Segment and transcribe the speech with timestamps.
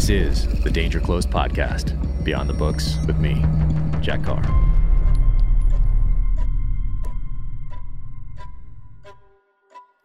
[0.00, 3.44] This is the Danger Close podcast, Beyond the Books with me,
[4.00, 4.40] Jack Carr.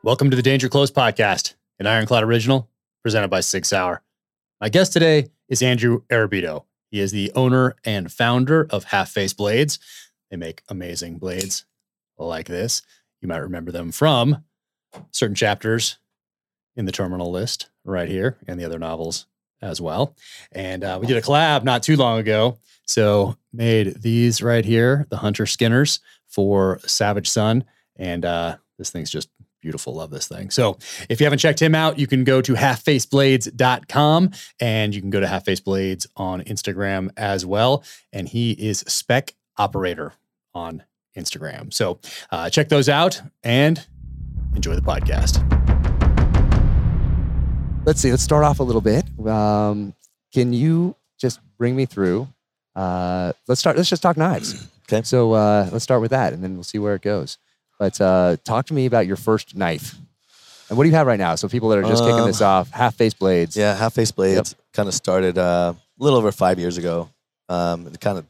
[0.04, 2.70] Welcome to the Danger Close podcast, an Ironclad original
[3.04, 4.02] presented by Sig Sauer.
[4.60, 6.66] My guest today is Andrew Arrabito.
[6.92, 9.80] He is the owner and founder of Half Face Blades.
[10.30, 11.66] They make amazing blades
[12.18, 12.82] like this.
[13.22, 14.44] You might remember them from
[15.12, 16.00] certain chapters
[16.76, 19.28] in the terminal list right here and the other novels
[19.66, 20.16] as well.
[20.52, 22.60] And uh, we did a collab not too long ago.
[22.86, 27.64] So made these right here, the Hunter Skinners for Savage Son.
[27.96, 29.30] And uh, this thing's just
[29.62, 29.96] beautiful.
[29.96, 30.52] Love this thing.
[30.52, 30.78] So
[31.10, 35.20] if you haven't checked him out, you can go to halffaceblades.com and you can go
[35.20, 37.84] to halffaceblades on Instagram as well.
[38.14, 40.14] And he is spec operator
[40.54, 40.84] on
[41.18, 41.74] Instagram.
[41.74, 42.00] So
[42.32, 43.84] uh, check those out and
[44.56, 45.75] enjoy the podcast.
[47.86, 48.12] Let's see.
[48.12, 49.06] Let's start off a little bit.
[49.26, 49.94] Um,
[50.34, 52.28] can you just bring me through?
[52.76, 53.78] Uh, let's start.
[53.78, 54.68] Let's just talk knives.
[54.88, 55.02] Okay.
[55.02, 57.40] So uh, let's start with that, and then we'll see where it goes.
[57.80, 59.96] But uh, talk to me about your first knife,
[60.70, 61.34] and what do you have right now?
[61.34, 63.58] So people that are just kicking this Um, off, half face blades.
[63.58, 67.10] Yeah, half face blades kind of started uh, a little over five years ago.
[67.50, 68.28] Um, it kind of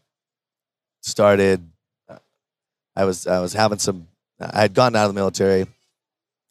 [1.01, 1.61] started.
[2.07, 2.19] uh,
[2.95, 4.07] I was I was having some.
[4.39, 5.67] I had gotten out of the military.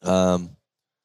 [0.03, 0.51] Um,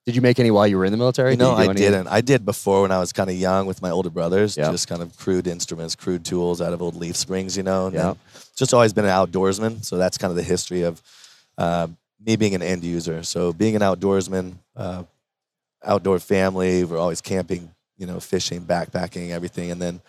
[0.06, 1.36] Did you make any while you were in the military?
[1.36, 2.06] No, Did I didn't.
[2.08, 4.56] I did before when I was kind of young with my older brothers.
[4.56, 4.70] Yeah.
[4.70, 7.56] Just kind of crude instruments, crude tools out of old leaf springs.
[7.56, 8.14] You know, and Yeah.
[8.56, 9.84] just always been an outdoorsman.
[9.84, 11.02] So that's kind of the history of
[11.58, 11.88] uh,
[12.24, 13.22] me being an end user.
[13.22, 15.04] So being an outdoorsman, uh,
[15.84, 19.70] outdoor family, we're always camping, you know, fishing, backpacking, everything.
[19.70, 20.00] And then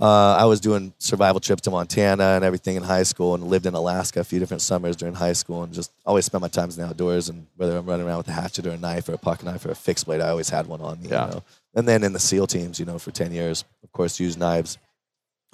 [0.00, 3.64] uh, I was doing survival trips to Montana and everything in high school and lived
[3.66, 6.76] in Alaska a few different summers during high school and just always spent my times
[6.76, 7.28] in the outdoors.
[7.28, 9.64] And whether I'm running around with a hatchet or a knife or a pocket knife
[9.64, 11.08] or a fixed blade, I always had one on me.
[11.10, 11.26] Yeah.
[11.26, 11.42] You know?
[11.76, 14.78] And then in the SEAL teams, you know, for 10 years, of course, used knives.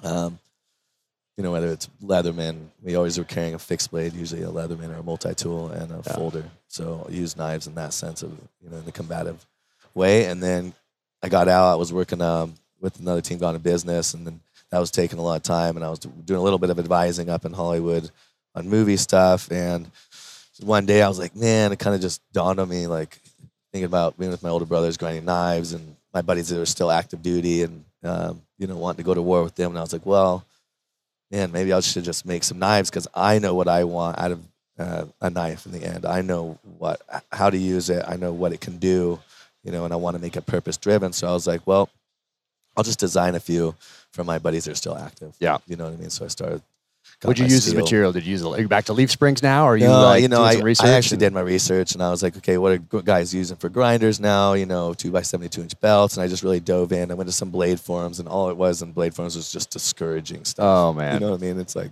[0.03, 0.39] Um,
[1.37, 4.89] you know, whether it's Leatherman, we always were carrying a fixed blade, usually a Leatherman
[4.89, 6.15] or a multi tool and a Yeah.
[6.15, 6.43] folder.
[6.67, 8.31] So I used knives in that sense of,
[8.61, 9.45] you know, in the combative
[9.93, 10.25] way.
[10.25, 10.73] And then
[11.23, 14.41] I got out, I was working um, with another team, gone to business, and then
[14.71, 15.75] that was taking a lot of time.
[15.75, 18.09] And I was doing a little bit of advising up in Hollywood
[18.55, 19.51] on movie stuff.
[19.51, 19.89] And
[20.61, 23.19] one day I was like, man, it kind of just dawned on me, like
[23.71, 26.91] thinking about being with my older brothers, grinding knives, and my buddies that were still
[26.91, 29.71] active duty and, um, you know, wanting to go to war with them.
[29.71, 30.45] And I was like, well,
[31.29, 34.31] man, maybe I should just make some knives because I know what I want out
[34.31, 34.41] of
[34.77, 36.05] uh, a knife in the end.
[36.05, 38.03] I know what, how to use it.
[38.07, 39.19] I know what it can do,
[39.63, 41.13] you know, and I want to make it purpose driven.
[41.13, 41.89] So I was like, well,
[42.77, 43.75] I'll just design a few
[44.11, 45.35] for my buddies that are still active.
[45.39, 45.57] Yeah.
[45.67, 46.09] You know what I mean?
[46.09, 46.61] So I started.
[47.25, 48.11] Would you use this material?
[48.11, 48.41] Did you use?
[48.41, 48.47] It?
[48.47, 49.65] Are you back to leaf springs now?
[49.65, 50.53] Or are you No, like you know, I?
[50.53, 53.57] I actually and- did my research and I was like, okay, what are guys using
[53.57, 54.53] for grinders now?
[54.53, 57.11] You know, two by seventy-two inch belts, and I just really dove in.
[57.11, 59.69] I went to some blade forums, and all it was in blade forums was just
[59.71, 60.63] discouraging stuff.
[60.63, 61.15] Oh man.
[61.15, 61.59] You know what I mean?
[61.59, 61.91] It's like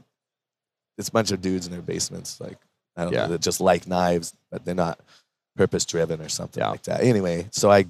[0.97, 2.57] it's a bunch of dudes in their basements, like
[2.95, 3.23] I don't Yeah.
[3.25, 4.99] know, that just like knives, but they're not
[5.57, 6.69] purpose driven or something Yeah.
[6.69, 7.01] like that.
[7.01, 7.85] Anyway, so I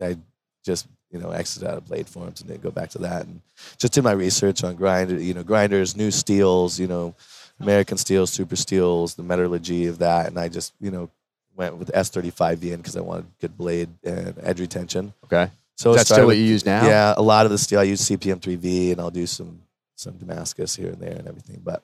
[0.00, 0.16] I
[0.64, 3.40] just you know exited out of blade forms and didn't go back to that, and
[3.78, 7.14] just did my research on grinder, you know, grinders, new steels, you know,
[7.60, 11.10] American steels, super steels, the metallurgy of that, and I just you know
[11.54, 15.12] went with S35VN because I wanted good blade and edge retention.
[15.24, 15.50] okay.
[15.76, 16.86] So that's still what you use now?
[16.86, 19.62] yeah, a lot of the steel I use CPM3V, and I'll do some
[19.96, 21.60] some Damascus here and there and everything.
[21.64, 21.82] But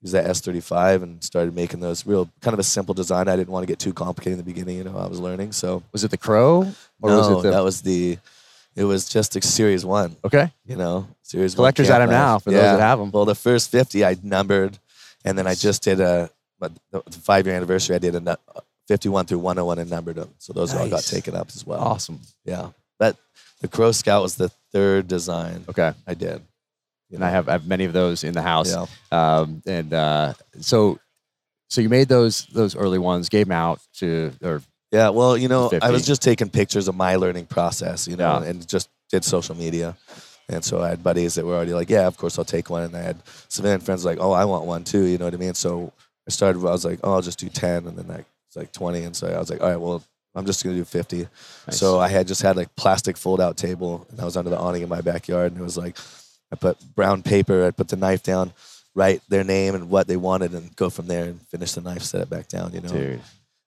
[0.00, 3.28] use that S35 and started making those real kind of a simple design.
[3.28, 4.78] I didn't want to get too complicated in the beginning.
[4.78, 5.52] You know, I was learning.
[5.52, 6.72] So Was it the crow?
[7.00, 8.18] Or no, was it the that was the.
[8.76, 10.16] It was just a series one.
[10.24, 10.52] okay?
[10.64, 11.96] You know, series Collector's one.
[12.02, 12.42] item camp now knife.
[12.44, 13.10] for those that have them.
[13.10, 14.78] Well, the first 50 I numbered,
[15.24, 17.96] and then I just did a but the the five year anniversary.
[17.96, 18.38] I did a
[18.88, 20.30] 51 through 101 and numbered them.
[20.38, 21.80] So those all got taken up as well.
[21.80, 22.20] Awesome.
[22.44, 23.16] Yeah, that
[23.60, 25.92] the Crow Scout was the third design Okay.
[26.06, 26.42] I did.
[27.08, 28.72] You And I have I have many of those in the house.
[28.72, 28.86] yeah.
[29.10, 30.98] Um, and uh, so
[31.68, 35.48] so you made those those early ones, gave them out to or Yeah, well, you
[35.48, 38.48] know, I was just taking pictures of my learning process, you know, Yeah.
[38.48, 39.96] and just did social media.
[40.48, 42.82] And so I had buddies that were already like, yeah, of course I'll take one.
[42.82, 45.04] And I had civilian friends like, oh, I want one too.
[45.04, 45.54] You know what I mean?
[45.54, 45.92] So
[46.26, 47.86] I started, I was like, oh, I'll just do 10.
[47.86, 49.04] And then like, it's like 20.
[49.04, 50.02] And so I was like, all right, well,
[50.34, 51.18] I'm just going to do 50.
[51.18, 51.78] Nice.
[51.78, 54.58] So I had just had like plastic fold out table and I was under the
[54.58, 55.52] awning in my backyard.
[55.52, 55.96] And it was like,
[56.52, 58.52] I put brown paper, I put the knife down,
[58.96, 62.02] write their name and what they wanted and go from there and finish the knife,
[62.02, 62.88] set it back down, you know?
[62.88, 63.20] dude,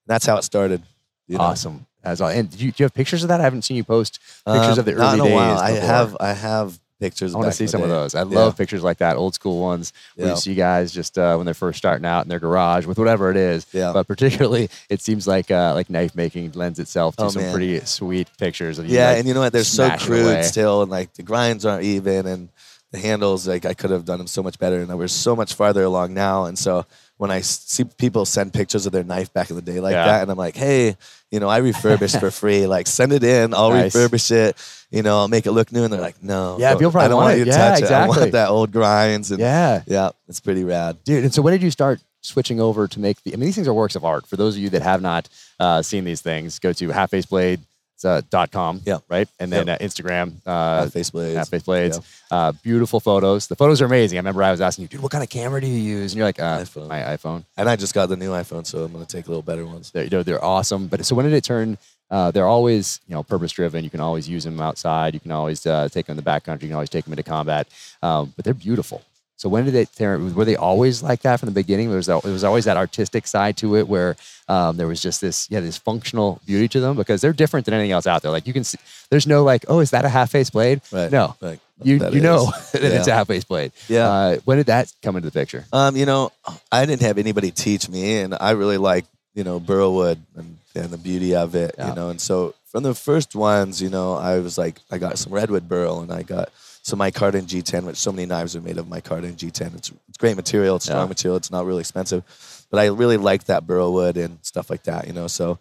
[0.05, 0.81] That's how it started.
[1.27, 1.43] You know?
[1.43, 1.85] awesome.
[2.03, 3.39] As all, and do you, do you have pictures of that?
[3.39, 5.53] I haven't seen you post pictures Um, of the early in a while.
[5.55, 7.33] days I have I have pictures.
[7.33, 8.13] I want to see some of those.
[8.13, 8.35] I Yeah.
[8.39, 9.93] love pictures like that, old school ones.
[10.15, 10.33] Where Yeah.
[10.33, 13.29] you see guys just uh, when they're first starting out in their garage with whatever
[13.31, 13.65] it is.
[13.71, 13.93] Yeah.
[13.93, 17.53] But particularly, it seems like uh, like knife making lends itself to Oh, some man.
[17.53, 18.95] pretty sweet pictures of you.
[18.97, 19.53] Yeah, like, and you know what?
[19.53, 20.43] They're so crude away.
[20.43, 22.49] still, and like the grinds aren't even, and
[22.91, 25.53] the handles like I could have done them so much better, and we're so much
[25.55, 26.45] farther along now.
[26.45, 26.85] And so
[27.23, 30.05] when I see people send pictures of their knife back in the day like Yeah.
[30.07, 30.97] that, and I'm like, hey,
[31.31, 32.67] you know, I refurbish for free.
[32.67, 33.95] Like send it in, I'll Nice.
[33.95, 34.57] refurbish it.
[34.91, 35.85] You know, I'll make it look new.
[35.85, 37.79] And they're like, no, Yeah, people probably I don't want want, you to Yeah, touch
[37.79, 37.83] it.
[37.83, 38.17] I exactly.
[38.19, 39.31] want that old grinds.
[39.31, 40.97] And yeah, yeah, it's pretty rad.
[41.05, 41.23] dude.
[41.23, 43.31] And so when did you start switching over to make the?
[43.33, 44.27] I mean, these things are works of art.
[44.27, 45.29] For those of you that have not
[45.61, 47.59] uh, seen these things, go to halffaceblade.
[48.05, 49.00] Uh, dot com, Yeah.
[49.09, 51.35] right, and then uh, Instagram, uh, face blades.
[51.38, 52.00] Half Face Blades.
[52.31, 53.47] Uh, beautiful photos.
[53.47, 54.17] The photos are amazing.
[54.17, 56.13] I remember I was asking you, dude, what kind of camera do you use?
[56.13, 56.88] And you're like, uh, iPhone.
[56.88, 57.44] my iPhone.
[57.57, 59.91] And I just got the new iPhone, so I'm gonna take a little better ones.
[59.91, 60.88] They're, you know, they're awesome.
[60.88, 61.77] But so when did it turn?
[62.11, 63.83] Uh, they're always, you know, purpose driven.
[63.83, 65.13] You can always use them outside.
[65.15, 66.61] You can always uh, take them in the backcountry.
[66.63, 67.67] You can always take them into combat.
[68.03, 69.01] Um, but they're beautiful.
[69.43, 70.07] So when did they?
[70.07, 71.89] Were they always like that from the beginning?
[71.89, 74.15] There was there was always that artistic side to it, where
[74.47, 77.73] um, there was just this yeah this functional beauty to them because they're different than
[77.73, 78.31] anything else out there.
[78.31, 78.77] Like you can see,
[79.09, 80.79] there's no like, oh, is that a half face blade?
[80.93, 81.11] Right.
[81.11, 83.73] No, Like, you you know that it's a half face blade.
[83.89, 84.07] Yeah.
[84.07, 85.65] Uh, when did that come into the picture?
[85.73, 86.31] Um, you know,
[86.71, 89.03] I didn't have anybody teach me, and I really like
[89.33, 91.75] you know burlwood and, and the beauty of it.
[91.77, 91.89] Yeah.
[91.89, 95.17] You know, and so from the first ones, you know, I was like, I got
[95.17, 96.47] some redwood burl, and I got
[96.83, 99.75] some micarta G10, which so many knives are made of micarta G10.
[99.75, 101.07] It's, it's great material, it's strong Yeah.
[101.07, 102.24] material, it's not really expensive,
[102.69, 105.07] but I really like that burlwood and stuff like that.
[105.07, 105.59] You know, so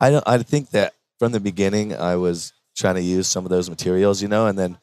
[0.00, 0.26] I don't.
[0.26, 4.20] I think that from the beginning, I was trying to use some of those materials.
[4.22, 4.76] You know, and then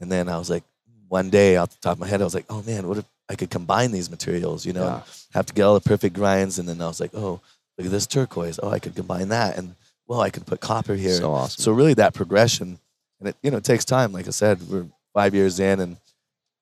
[0.00, 0.62] and then I was like,
[1.08, 3.04] one day off the top of my head, I was like, oh man, what if
[3.28, 4.64] I could combine these materials?
[4.64, 5.00] You know, Yeah.
[5.34, 7.40] have to get all the perfect grinds, and then I was like, oh,
[7.76, 8.60] look at this turquoise.
[8.62, 9.74] Oh, I could combine that, and
[10.06, 11.14] well, I could put copper here.
[11.14, 11.60] So awesome.
[11.62, 12.78] So really, that progression,
[13.18, 14.12] and it you know it takes time.
[14.12, 15.96] Like I said, we're five years in, and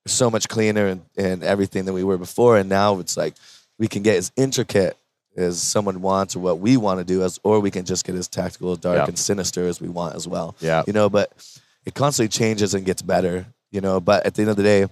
[0.06, 2.56] so much cleaner and, and everything than we were before.
[2.58, 3.34] And now it's like
[3.78, 4.96] we can get as intricate
[5.36, 8.14] as someone wants or what we want to do, as or we can just get
[8.14, 9.04] as tactical, dark, Yeah.
[9.06, 10.54] and sinister as we want as well.
[10.60, 10.82] Yeah.
[10.86, 11.32] You know, but
[11.86, 13.46] it constantly changes and gets better.
[13.70, 14.86] You know, but at the end of the day,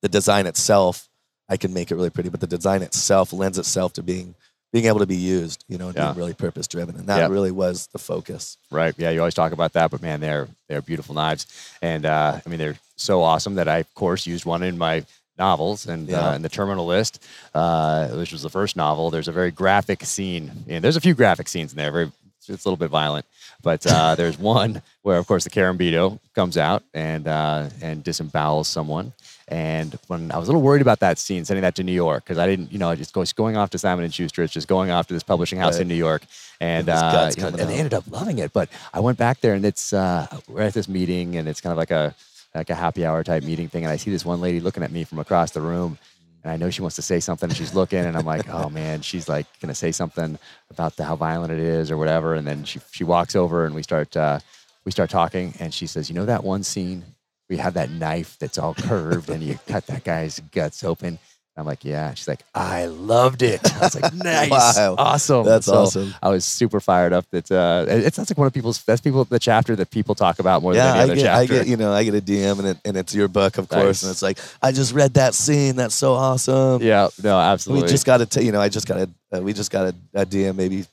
[0.00, 1.08] the design itself,
[1.48, 4.34] I can make it really pretty, but the design itself lends itself to being
[4.74, 6.06] being able to be used, you know, and Yeah.
[6.06, 6.96] being really purpose driven.
[6.96, 8.58] And that really was the focus.
[8.72, 8.92] Right.
[8.98, 9.10] Yeah.
[9.10, 11.46] You always talk about that, but man, they're they're beautiful knives,
[11.80, 15.04] and uh, I mean they're so awesome that I of course used one in my
[15.38, 16.30] novels and Yeah.
[16.30, 17.22] uh, in the Terminal List,
[17.54, 19.10] uh, which was the first novel.
[19.10, 21.92] There's a very graphic scene, and there's a few graphic scenes in there.
[21.92, 22.10] Very,
[22.48, 23.26] it's a little bit violent,
[23.62, 28.66] but uh, there's one where of course the Carambito comes out and uh, and disembowels
[28.66, 29.12] someone.
[29.46, 32.24] And when I was a little worried about that scene, sending that to New York,
[32.24, 34.54] because I didn't, you know, I just go, going off to Simon and Schuster, it's
[34.54, 35.82] just going off to this publishing house Right.
[35.82, 36.22] in New York,
[36.60, 38.54] and, And uh, you know, and they ended up loving it.
[38.54, 41.72] But I went back there, and it's uh, we're at this meeting, and it's kind
[41.72, 42.14] of like a
[42.54, 44.90] like a happy hour type meeting thing, and I see this one lady looking at
[44.92, 45.98] me from across the room.
[46.44, 48.68] And I know she wants to say something, and she's looking, and I'm like, "Oh
[48.68, 50.38] man, she's like gonna say something
[50.70, 53.74] about the, how violent it is, or whatever." And then she she walks over, and
[53.74, 54.38] we start uh,
[54.84, 57.04] we start talking, and she says, "You know that one scene
[57.48, 61.18] we have that knife that's all curved and you cut that guy's guts open.
[61.56, 62.12] I'm like, yeah.
[62.14, 63.60] She's like, I loved it.
[63.76, 64.96] I was like, nice, Wow.
[64.98, 65.44] awesome.
[65.46, 66.12] That's So awesome.
[66.20, 67.26] I was super fired up.
[67.30, 70.14] That uh, it- it sounds like one of people's that's people the chapter that people
[70.16, 72.14] talk about more yeah, than any I other get, I get, you know, I get
[72.14, 73.80] a DM and, it, and it's your book, of Nice.
[73.82, 75.76] course, and it's like, I just read that scene.
[75.76, 76.82] That's so awesome.
[76.82, 77.84] yeah, no, absolutely.
[77.84, 79.94] We just got to, you know, I just got a, uh, we just got a,
[80.22, 80.86] a DM maybe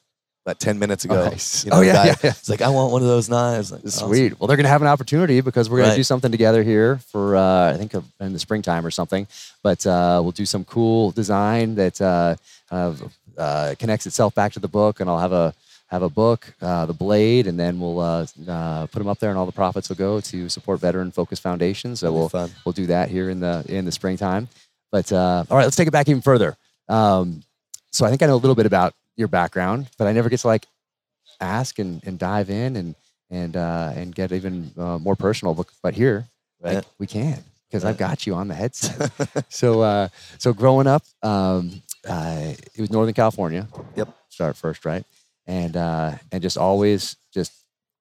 [0.46, 1.26] about 10 minutes ago.
[1.30, 1.64] Nice.
[1.66, 2.30] You know, Oh, yeah, guy- yeah, yeah.
[2.32, 3.72] It's like, I want one of those knives.
[3.72, 4.08] Like, awesome.
[4.10, 4.40] Sweet.
[4.40, 5.94] Well, they're going to have an opportunity because we're going Right.
[5.96, 9.28] to do something together here for uh, I think uh, in the springtime or something.
[9.62, 12.36] But uh, we'll do some cool design that uh,
[13.38, 15.54] uh, connects itself back to the book, and I'll have a
[15.88, 19.30] have a book, uh, the blade, and then we'll uh, uh, put them up there,
[19.30, 22.00] and all the profits will go to support veteran focused foundations.
[22.00, 22.50] So we'll fun.
[22.66, 24.48] we'll do that here in the in the springtime.
[24.92, 26.56] But uh, all right, let's take it back even further.
[26.88, 27.44] Um,
[27.92, 30.40] so I think I know a little bit about your background, but I never get
[30.42, 30.66] to like
[31.40, 32.96] ask and, and dive in and
[33.30, 35.54] and uh, and get even uh, more personal.
[35.54, 36.28] But, but here,
[36.62, 39.12] like, we can because I've got you on the headset.
[39.50, 43.68] so uh, so growing up, um, uh, it was Northern California.
[43.96, 44.10] Yep.
[44.30, 45.06] Start first, right?
[45.48, 47.54] And uh, and just always just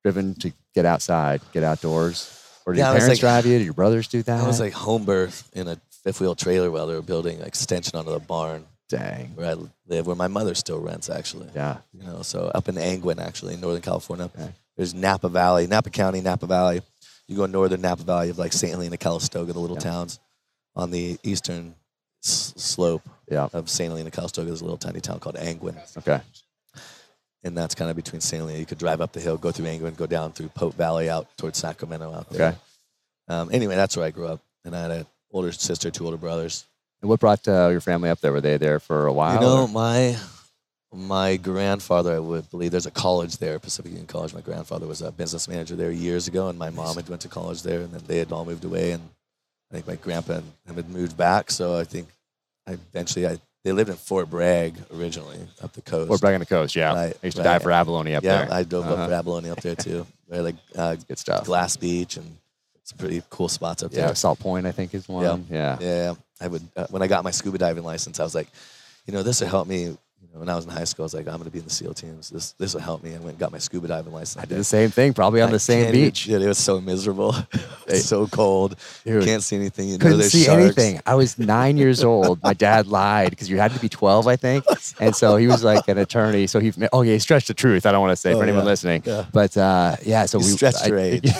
[0.02, 2.36] driven to get outside, get outdoors.
[2.66, 3.58] Or did Yeah, your parents like- drive you?
[3.58, 4.40] Did your brothers do that?
[4.44, 7.46] I was like home birth in a fifth wheel trailer while they were building an
[7.46, 9.34] extension onto the barn dang.
[9.36, 9.56] where I
[9.86, 11.48] live, where my mother still rents actually.
[11.54, 11.78] Yeah.
[11.94, 14.26] You know, so up in Angwin actually, in Northern California.
[14.26, 14.52] Okay.
[14.76, 16.82] There's Napa Valley, Napa County, Napa Valley.
[17.28, 18.72] You go northern Napa Valley, you have like St.
[18.72, 19.82] Helena, Calistoga, the little Yeah.
[19.82, 20.18] towns.
[20.76, 21.74] On the eastern
[22.24, 23.48] s- slope Yeah.
[23.52, 23.88] of St.
[23.90, 25.76] Helena, Calistoga, there's a little tiny town called Angwin.
[25.98, 26.20] Okay.
[27.42, 28.40] And that's kind of between St.
[28.40, 28.58] Helena.
[28.58, 31.26] You could drive up the hill, go through Angwin, go down through Pope Valley out
[31.38, 32.48] towards Sacramento out there.
[32.48, 32.58] Okay.
[33.28, 36.16] um, anyway, that's where I grew up, and I had an older sister, two older
[36.16, 36.64] brothers.
[37.02, 38.32] And what brought uh, your family up there?
[38.32, 39.34] Were they there for a while?
[39.34, 40.16] You know, or- my
[40.92, 44.34] my grandfather, I would believe, there's a college there, Pacific Union College.
[44.34, 47.28] My grandfather was a business manager there years ago, and my mom had went to
[47.28, 49.02] college there, and then they had all moved away, and
[49.70, 51.52] I think my grandpa and him had moved back.
[51.52, 52.08] So I think
[52.66, 56.10] I eventually I they lived in Fort Bragg originally up the coast.
[56.10, 56.92] Or back on the coast, yeah.
[56.92, 57.50] Right, I used to right.
[57.52, 58.46] dive for abalone up yeah, there.
[58.48, 58.94] Yeah, I drove Uh-huh.
[59.02, 60.06] up for abalone up there too.
[60.28, 61.44] Right, like uh, Good stuff.
[61.44, 62.36] Glass Beach and
[62.84, 64.14] some pretty cool spots up Yeah, there.
[64.14, 65.44] Salt Point, I think, is one.
[65.50, 65.76] Yeah.
[65.80, 66.66] Yeah, I would.
[66.76, 68.48] Uh, when I got my scuba diving license, I was like,
[69.06, 69.96] you know, this will help me.
[70.32, 71.58] You know, when I was in high school, I was like, I'm going to be
[71.58, 72.30] in the SEAL teams.
[72.30, 73.10] This this will help me.
[73.10, 74.40] I went and got my scuba diving license.
[74.40, 76.24] I did the same thing, probably on I the same even- beach.
[76.26, 77.34] Dude, it was so miserable.
[77.90, 78.76] It's so cold.
[79.04, 79.88] Dude, Can't see anything.
[79.88, 80.62] You couldn't there's see sharks.
[80.62, 81.00] anything.
[81.04, 82.40] I was nine years old.
[82.40, 84.64] My dad lied because you had to be 12, I think.
[85.00, 86.46] And so he was like an attorney.
[86.46, 87.86] So he, oh, yeah, he stretched the truth.
[87.86, 88.70] I don't want to say Oh, for anyone yeah.
[88.70, 89.02] listening.
[89.04, 89.24] Yeah.
[89.32, 91.32] But uh, yeah, so You we stretched your age.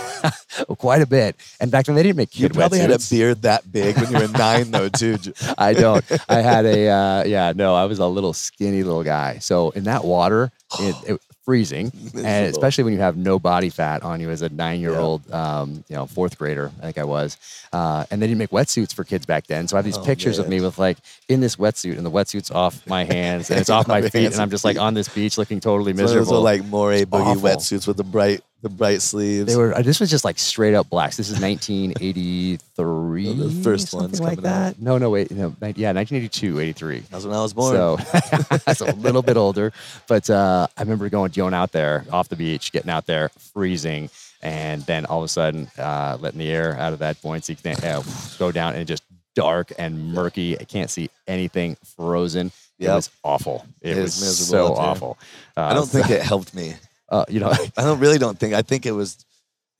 [0.79, 1.37] quite a bit.
[1.61, 4.11] And back then they didn't make You kid probably had a beard that big when
[4.11, 5.19] you were nine, though, too.
[5.57, 6.05] I don't.
[6.29, 7.53] I had a uh, yeah.
[7.55, 9.39] No, I was a little skinny little guy.
[9.39, 14.03] So in that water, it, it freezing, and especially when you have no body fat
[14.03, 17.39] on you as a nine-year-old, um, you know, fourth grader, I think I was.
[17.73, 19.67] Uh, and they didn't make wetsuits for kids back then.
[19.67, 22.11] So I have these Oh, pictures of me with like in this wetsuit, and the
[22.11, 25.09] wetsuit's off my hands, and it's off my feet, and I'm just like on this
[25.09, 26.33] beach looking totally So those miserable.
[26.35, 29.47] were like Morey Boogie wetsuits with the bright the bright sleeves.
[29.47, 29.75] They were.
[29.75, 31.17] uh, This was just like straight up blacks.
[31.17, 33.29] This is 1983.
[33.29, 34.79] Oh, the first ones something like coming out.
[34.81, 35.31] No, no, wait.
[35.31, 37.01] No, yeah, 1982, 83.
[37.11, 37.75] That's when I was born.
[37.75, 37.97] So
[38.67, 39.73] that's a little bit older,
[40.09, 44.11] but uh, I remember going going out there off the beach, getting out there, freezing,
[44.43, 47.77] and then all of a sudden uh, letting the air out of that buoyancy thing,
[47.85, 48.03] uh,
[48.39, 49.03] go down and just
[49.35, 50.59] dark and murky.
[50.59, 52.49] I can't see anything, frozen.
[52.79, 52.95] It Yep.
[52.97, 53.67] was awful.
[53.83, 54.91] It, It was is miserable so there.
[54.91, 55.19] awful.
[55.57, 56.75] Uh, I don't think it helped me.
[57.11, 57.51] Uh, you know.
[57.77, 58.55] I don't really don't think.
[58.55, 59.25] I think it was.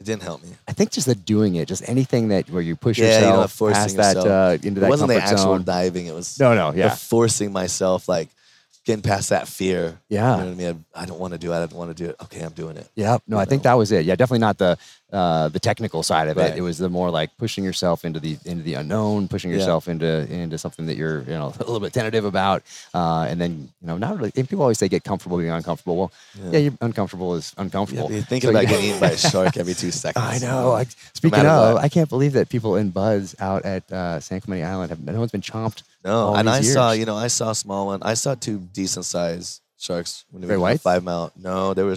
[0.01, 0.49] It didn't help me.
[0.67, 3.27] I think just the doing it, just anything that where you push Yeah, you know,
[3.33, 5.65] yourself forcing past that uh, into It that wasn't the actual zone.
[5.65, 6.07] diving.
[6.07, 8.29] It was No, no, yeah, forcing myself, like
[8.87, 10.01] getting past that fear.
[10.09, 10.39] yeah.
[10.39, 10.85] You know I mean?
[10.95, 11.57] I, I don't want to do it.
[11.57, 12.17] I don't want to do it.
[12.23, 12.89] Okay, I'm doing it.
[12.95, 14.07] Yeah, no, I think that was it.
[14.07, 14.79] Yeah, definitely not the
[15.13, 16.41] uh, the technical side of it.
[16.41, 16.57] Right.
[16.57, 19.57] It was the more like pushing yourself into the into the unknown, pushing Yeah.
[19.59, 22.63] yourself into into something that you're you know a little bit tentative about,
[22.95, 24.33] uh, and then you know not really.
[24.37, 25.97] And people always say get comfortable being uncomfortable.
[25.97, 26.13] Well,
[26.53, 28.05] yeah, you're uncomfortable is uncomfortable.
[28.09, 30.25] but you're thinking So about you- getting eaten by a shark every two seconds.
[30.25, 30.73] I know.
[30.73, 31.85] I, speaking matter of, what.
[31.85, 35.19] I can't believe that people in buds out at uh, San Clemente Island have no
[35.19, 35.83] one's been chomped.
[36.05, 38.01] No, and I these saw, you know, I saw a small one.
[38.03, 41.33] I saw two decent sized sharks when they were five mile.
[41.37, 41.97] No, they were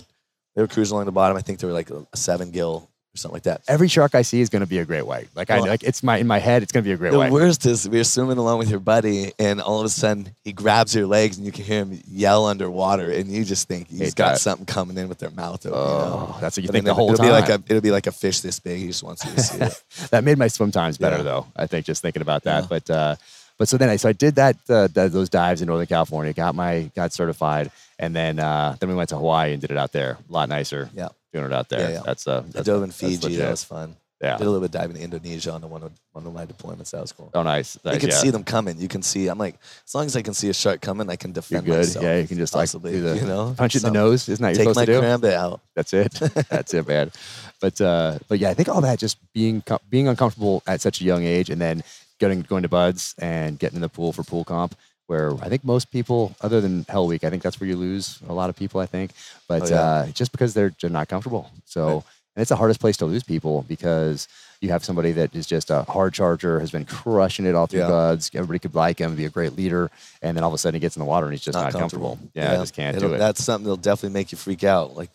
[0.56, 1.38] they were cruising along the bottom.
[1.38, 3.62] I think they were like a seven gill or something like that.
[3.68, 5.28] Every shark I see is going to be a great white.
[5.36, 7.12] Like I Well, like it's my in my head, it's going to be a great
[7.12, 7.28] The white.
[7.28, 10.52] The worst is we're swimming along with your buddy, and all of a sudden he
[10.52, 14.00] grabs your legs, and you can hear him yell underwater, and you just think he's
[14.00, 14.40] Hate got that.
[14.40, 15.78] something coming in with their mouth open.
[15.78, 16.00] you Oh,
[16.34, 16.38] know?
[16.42, 17.28] that's what you And think the whole it'll time.
[17.28, 18.80] Be like a, it'll be like a fish this big.
[18.80, 19.84] He just wants you to see it.
[20.12, 21.24] that made my swim times better Yeah.
[21.24, 21.48] though.
[21.56, 22.64] I think just thinking about that.
[22.64, 22.68] Yeah.
[22.70, 23.16] But uh,
[23.60, 26.34] but so then I so I did that uh, th- those dives in Northern California,
[26.34, 29.78] got my got certified, and then uh, then we went to Hawaii and did it
[29.78, 30.18] out there.
[30.28, 30.90] A lot nicer.
[30.96, 31.10] Yeah.
[31.34, 31.90] Doing it out there.
[31.90, 32.02] Yeah, yeah.
[32.06, 33.36] That's uh, I that's, dove in Fiji.
[33.36, 33.96] That was fun.
[34.22, 34.38] yeah.
[34.38, 36.92] Did a little bit diving in Indonesia on one of, one of my deployments.
[36.92, 37.30] That was cool.
[37.34, 37.78] Oh, nice.
[37.84, 38.16] You can yeah.
[38.16, 38.80] see them coming.
[38.80, 39.28] You can see.
[39.28, 41.76] I'm like, as long as I can see a shark coming, I can defend You're
[41.76, 41.88] good.
[41.88, 42.06] myself.
[42.06, 44.30] Yeah, you can just possibly, like do the you know, punch it in the nose.
[44.30, 45.00] Isn't that you're supposed my to do?
[45.00, 45.62] cramp out.
[45.76, 46.12] That's it.
[46.50, 47.12] That's it, man.
[47.60, 51.04] But uh, but yeah, I think all that just being being uncomfortable at such a
[51.04, 51.84] young age, and then
[52.20, 54.76] getting going to buds and getting in the pool for pool comp,
[55.08, 58.20] where I think most people, other than Hell Week, I think that's where you lose
[58.28, 58.80] a lot of people.
[58.82, 59.12] I think,
[59.48, 59.82] but Oh, yeah.
[59.82, 61.50] uh, just because they're, they're not comfortable.
[61.66, 62.04] So Right.
[62.36, 64.28] and it's the hardest place to lose people because
[64.62, 67.82] you have somebody that is just a hard charger, has been crushing it all through
[67.82, 67.90] Yeah.
[67.90, 68.32] buds.
[68.34, 69.92] Everybody could like him, be a great leader,
[70.22, 71.74] and then all of a sudden he gets in the water and he's just not,
[71.74, 72.18] comfortable.
[72.34, 73.18] Yeah, I just can't It'll- do it.
[73.18, 74.96] That's something that'll definitely make you freak out.
[74.96, 75.10] Like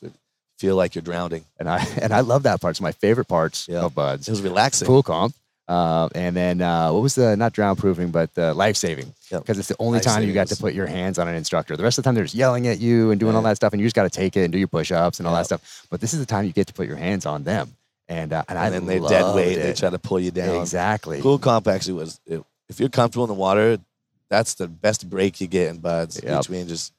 [0.59, 1.45] feel like you're drowning.
[1.59, 2.73] and I and I love that part.
[2.73, 3.81] It's my favorite parts Yeah.
[3.87, 4.29] of buds.
[4.29, 4.87] It was relaxing.
[4.87, 5.35] pool comp.
[5.69, 9.13] Uh, and then uh, what was the not drown proofing, but uh, life saving?
[9.31, 9.43] Yep.
[9.43, 11.77] Because it's the only time you got to put your hands on an instructor.
[11.77, 13.75] The rest of the time they're just yelling at you and doing all that stuff,
[13.75, 15.45] and you just got to take it and do your push ups and all that
[15.45, 15.87] stuff.
[15.91, 17.77] But this is the time you get to put your hands on them,
[18.09, 19.57] and uh, and, I then they dead weight.
[19.57, 19.77] They it.
[19.77, 20.61] try to pull you down.
[20.61, 21.21] exactly.
[21.21, 22.19] Pool comp actually was.
[22.27, 23.79] It, if you're comfortable in the water,
[24.31, 26.21] that's the best break you get in buds.
[26.23, 26.41] Yep.
[26.41, 26.95] Between just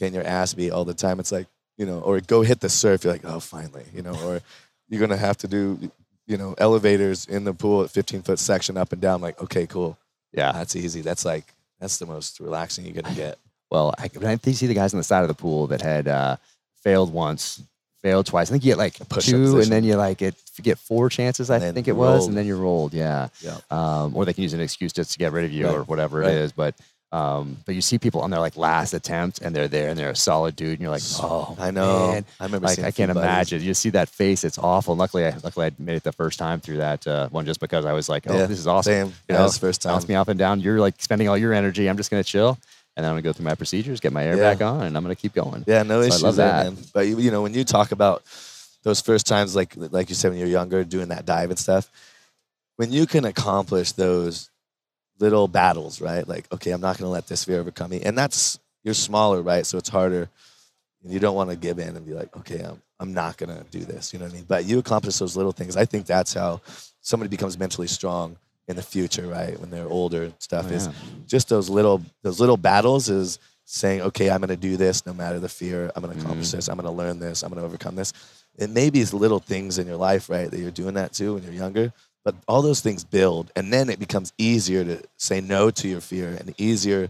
[0.00, 1.46] getting your ass beat all the time, it's like
[1.78, 3.04] you know, or go hit the surf.
[3.04, 4.40] You're like, oh, finally, you know, or
[4.88, 5.90] you're gonna have to do,
[6.30, 9.20] you know, elevators in the pool at 15 foot section up and down.
[9.20, 9.98] Like, okay, cool,
[10.32, 10.52] Yeah.
[10.52, 11.00] that's easy.
[11.00, 11.44] That's like
[11.80, 13.38] that's the most relaxing you're gonna get.
[13.70, 15.80] Well, I, I think you see the guys on the side of the pool that
[15.82, 16.36] had uh,
[16.82, 17.62] failed once,
[18.02, 18.48] failed twice.
[18.48, 21.50] I think you get like two, and then you like get you get four chances.
[21.50, 22.92] I think it was, and then you're rolled.
[22.94, 23.28] Yeah.
[23.40, 23.58] Yeah.
[23.70, 25.74] Um, or they can use an excuse just to get rid of you Right.
[25.74, 26.30] or whatever Right.
[26.32, 26.52] it is.
[26.52, 26.74] But
[27.12, 30.10] Um, but you see people on their like last attempt and they're there and they're
[30.10, 32.12] a solid dude and you're like, oh, I know.
[32.12, 32.24] man.
[32.38, 33.20] I remember Like I can't buddies.
[33.22, 33.62] imagine.
[33.62, 34.94] You see that face; it's awful.
[34.94, 37.84] Luckily, I, luckily I made it the first time through that uh, one, just because
[37.84, 39.06] I was like, "Oh, Yeah, this is awesome." Same.
[39.08, 39.94] You Yeah, know, it's first time.
[39.94, 40.60] bounce me up and down.
[40.60, 41.88] You're like spending all your energy.
[41.88, 42.56] I'm just gonna chill,
[42.96, 44.42] and then I'm gonna go through my procedures, get my air Yeah.
[44.54, 45.64] back on, and I'm gonna keep going.
[45.66, 46.64] Yeah, no So I issues love there, that.
[46.72, 46.76] man.
[46.94, 48.22] But you, you know, when you talk about
[48.84, 51.90] those first times, like like you said when you're younger, doing that dive and stuff,
[52.76, 54.49] when you can accomplish those
[55.20, 56.26] little battles, right?
[56.26, 59.42] Like, okay, I'm not going to let this fear overcome me, and that's you're smaller,
[59.42, 59.64] right?
[59.66, 60.28] So it's harder.
[61.04, 63.48] And you don't want to give in and be like, okay, I'm I'm not going
[63.56, 64.12] to do this.
[64.12, 64.44] You know what I mean?
[64.46, 65.76] But you accomplish those little things.
[65.76, 66.60] I think that's how
[67.00, 68.36] somebody becomes mentally strong
[68.68, 69.58] in the future, right?
[69.58, 70.66] When they're older and stuff.
[70.68, 70.88] Oh, is
[71.26, 75.14] just those little those little battles is saying, okay, I'm going to do this no
[75.14, 75.90] matter the fear.
[75.96, 76.56] I'm going to accomplish Mm-hmm.
[76.58, 76.68] this.
[76.68, 77.42] I'm going to learn this.
[77.42, 78.12] I'm going to overcome this.
[78.58, 81.42] It may be little things in your life, right, that you're doing that too when
[81.44, 81.92] you're younger.
[82.24, 86.00] But all those things build, and then it becomes easier to say no to your
[86.00, 87.08] fear, and easier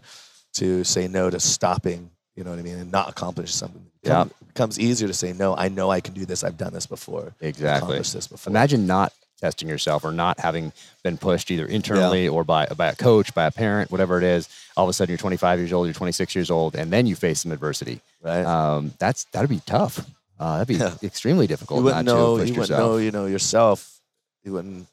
[0.54, 2.10] to say no to stopping.
[2.36, 3.82] You know what I mean, and not accomplish something.
[4.02, 4.24] It Yeah.
[4.24, 5.54] become- becomes easier to say no.
[5.56, 6.42] I know I can do this.
[6.44, 7.34] I've done this before.
[7.40, 7.76] Exactly.
[7.76, 8.50] Accomplished this before.
[8.50, 12.94] Imagine not testing yourself or not having been pushed either internally or by by a
[12.94, 14.48] coach, by a parent, whatever it is.
[14.76, 17.16] All of a sudden, you're 25 years old, you're 26 years old, and then you
[17.16, 18.00] face some adversity.
[18.22, 18.44] right?
[18.44, 20.04] Um, that's that'd be tough.
[20.38, 20.94] Uh, that'd be Yeah.
[21.02, 21.78] extremely difficult.
[21.78, 22.36] you wouldn't not know.
[22.36, 22.80] to push You wouldn't yourself.
[22.92, 22.96] know.
[22.98, 24.00] You know yourself.
[24.44, 24.86] You wouldn't.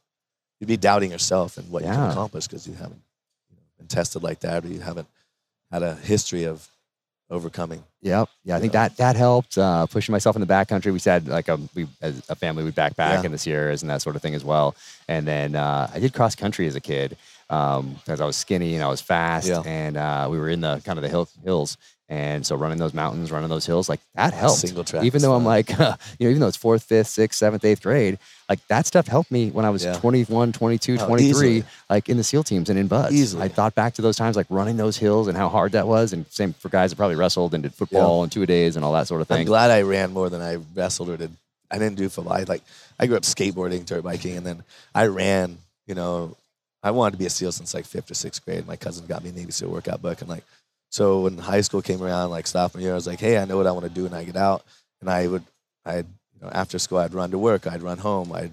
[0.60, 3.02] You'd be doubting yourself and what you can accomplish because you haven't
[3.78, 5.08] been tested like that, or you haven't
[5.72, 6.68] had a history of
[7.30, 7.84] overcoming.
[8.02, 8.30] Yep.
[8.46, 8.88] Yeah, I think Yeah.
[8.88, 9.58] that that helped.
[9.58, 10.92] Uh, pushing myself in the backcountry.
[10.94, 13.24] We said like a we as a family we backpack Yeah.
[13.24, 14.76] in the Sierras and that sort of thing as well.
[15.08, 17.18] And then uh, I did cross country as a kid
[17.50, 19.62] because I was skinny and I was fast, Yeah.
[19.66, 21.78] and uh, we were in the kind of the hill, hills.
[22.10, 24.60] And so running those mountains, running those hills, like that helped.
[24.60, 27.66] Single track even though I'm like, you know, even though it's fourth, fifth, sixth, seventh,
[27.66, 29.94] eighth grade, like that stuff helped me when I was Yeah.
[29.96, 31.64] 21, 22, Oh, 23, easily.
[31.90, 33.14] like in the SEAL teams and in buds.
[33.14, 33.44] Easily.
[33.44, 36.14] I thought back to those times, like running those hills and how hard that was.
[36.14, 38.94] And same for guys that probably wrestled and did football and two days and all
[38.94, 39.40] that sort of thing.
[39.42, 41.32] I'm glad I ran more than I wrestled or did.
[41.70, 42.32] I didn't do football.
[42.32, 42.62] I like
[42.98, 44.64] I grew up skateboarding, dirt biking, and then
[44.96, 45.58] I ran.
[45.88, 46.38] You know,
[46.82, 48.66] I wanted to be a SEAL since like fifth or sixth grade.
[48.66, 50.46] My cousin got me a Navy SEAL workout book, and like
[50.90, 53.58] so when high school came around, like sophomore year, I was like, hey, I know
[53.58, 54.64] what I want to do when I get out,
[55.02, 55.44] and I would,
[55.86, 58.52] I'd you know after school I'd run to work, I'd run home, I'd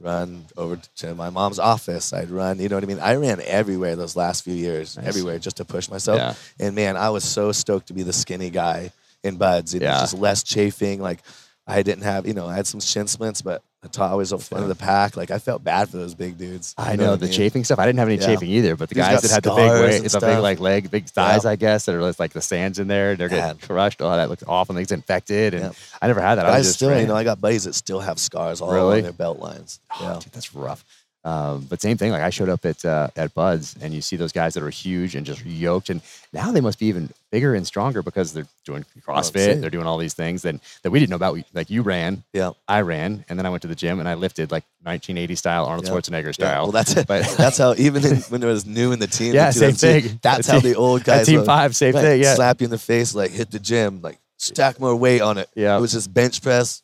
[0.00, 2.58] run over to my mom's office, I'd run.
[2.60, 3.00] You know what I mean?
[3.00, 5.06] I ran everywhere those last few years, Nice.
[5.06, 6.18] everywhere just to push myself.
[6.18, 6.34] Yeah.
[6.66, 8.92] And man, I was so stoked to be the skinny guy
[9.24, 9.74] in buds.
[9.74, 10.00] You know, Yeah.
[10.00, 11.00] just less chafing.
[11.00, 11.20] Like
[11.66, 14.32] I didn't have, you know, I had some shin splints, but I thought I was
[14.32, 15.16] up front of the pack.
[15.16, 16.74] Like I felt bad for those big dudes.
[16.76, 17.32] I know, what the mean?
[17.34, 17.78] chafing stuff.
[17.78, 18.26] I didn't have any Yeah.
[18.26, 21.06] chafing either, but the guys that had the big weight, the big like leg, big
[21.06, 21.44] thighs.
[21.44, 23.14] I guess, that are like the sands in there.
[23.14, 23.58] They're getting Man.
[23.58, 24.02] crushed.
[24.02, 24.74] Oh, that looks awful.
[24.74, 25.74] They get infected, and.
[26.02, 26.46] I never had that.
[26.46, 28.72] I Guys was just still, you know, I got buddies that still have scars all
[28.72, 29.00] Really?
[29.00, 29.78] their belt lines.
[29.92, 30.18] Oh, Yeah.
[30.20, 30.84] dude, that's rough.
[31.28, 32.10] Um, but same thing.
[32.12, 34.70] Like I showed up at uh, at Buds, and you see those guys that are
[34.70, 36.00] huge and just yoked, and
[36.32, 39.44] now they must be even bigger and stronger because they're doing CrossFit.
[39.44, 39.60] same.
[39.60, 41.36] they're doing all these things that that we didn't know about.
[41.52, 42.52] Like you ran, Yeah.
[42.66, 45.66] I ran, and then I went to the gym and I lifted like 1980 style,
[45.66, 45.92] Arnold Yeah.
[45.92, 46.32] Schwarzenegger Yeah.
[46.32, 46.62] style.
[46.62, 49.34] Well, that's But- that's how even in, when it was new in the team.
[49.34, 50.18] Yeah, same thing.
[50.22, 51.26] That's At how team- the old guys.
[51.26, 52.22] Team Five, same right, thing.
[52.22, 55.36] Yeah, Slap you in the face, like hit the gym, like stack more weight on
[55.36, 55.48] it.
[55.54, 55.76] Yeah.
[55.76, 56.82] It was just bench press,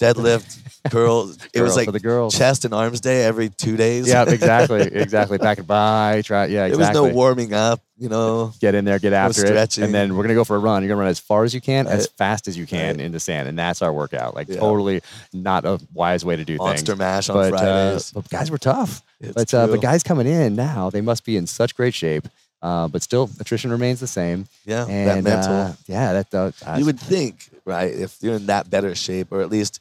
[0.00, 0.58] deadlift,
[0.90, 1.22] curl.
[1.22, 2.36] It was Girls like for the girls.
[2.36, 4.08] chest and arms day every two days.
[4.08, 5.38] yeah, exactly, exactly.
[5.38, 6.46] Back and by, try.
[6.46, 7.00] Yeah, There exactly.
[7.02, 8.52] was no warming up, you know.
[8.60, 9.84] get in there, get after it, stretching.
[9.84, 10.82] and then we're gonna go for a run.
[10.82, 12.08] You're gonna run as far as you can, as Right.
[12.18, 13.04] fast as you can Right.
[13.06, 14.34] in the sand, and that's our workout.
[14.34, 14.56] Like Yeah.
[14.60, 16.98] totally not a wise way to do Monster things.
[16.98, 18.10] mash on But, uh, Fridays.
[18.12, 19.02] but guys were tough.
[19.20, 19.74] It's but uh, true.
[19.76, 22.26] but guys coming in now, they must be in such great shape.
[22.62, 24.46] Uh, but still, attrition remains the same.
[24.66, 25.54] yeah, that mental.
[25.54, 29.40] uh, yeah, that uh, you would think, right, if you're in that better shape, or
[29.40, 29.80] at least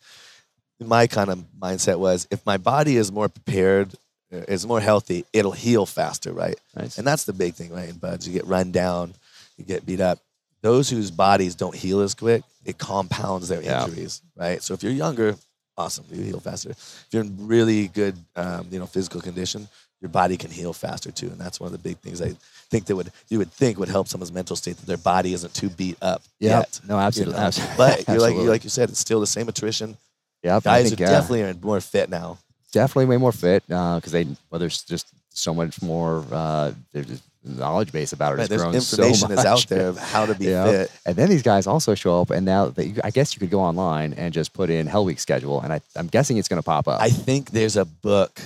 [0.80, 3.94] my kind of mindset was, if my body is more prepared,
[4.34, 6.58] uh, is more healthy, it'll heal faster, right?
[6.76, 6.98] nice.
[6.98, 7.90] And that's the big thing, right?
[7.90, 9.14] In buds, you get run down,
[9.58, 10.20] you get beat up.
[10.62, 13.86] Those whose bodies don't heal as quick, it compounds their Yeah.
[13.86, 14.62] injuries, right?
[14.64, 15.36] So if you're younger,
[15.78, 16.72] awesome, you heal faster.
[16.72, 19.68] If you're in really good, um, you know, physical condition,
[20.02, 22.36] your body can heal faster too, and that's one of the big things I
[22.70, 25.54] think that would you would think would help someone's mental state that their body isn't
[25.54, 26.80] too beat up yet.
[26.88, 27.34] No, you absolutely.
[27.36, 27.40] know?
[27.48, 27.76] absolutely.
[27.78, 29.98] But you're like you like you said, it's still the same attrition.
[30.44, 30.58] Yeah.
[30.58, 32.38] I Guys are think, uh, definitely more fit now.
[32.72, 36.24] definitely way more fit because they well, there's just so much more.
[36.32, 38.38] Uh, there's knowledge base about it.
[38.38, 40.66] Right, there's grown so information is out there of how to be Yeah.
[40.66, 40.92] fit.
[41.06, 43.62] And then these guys also show up, and now that I guess you could go
[43.62, 46.66] online and just put in Hell Week schedule, and I, I'm guessing it's going to
[46.66, 47.02] pop up.
[47.02, 48.42] I think there's a book.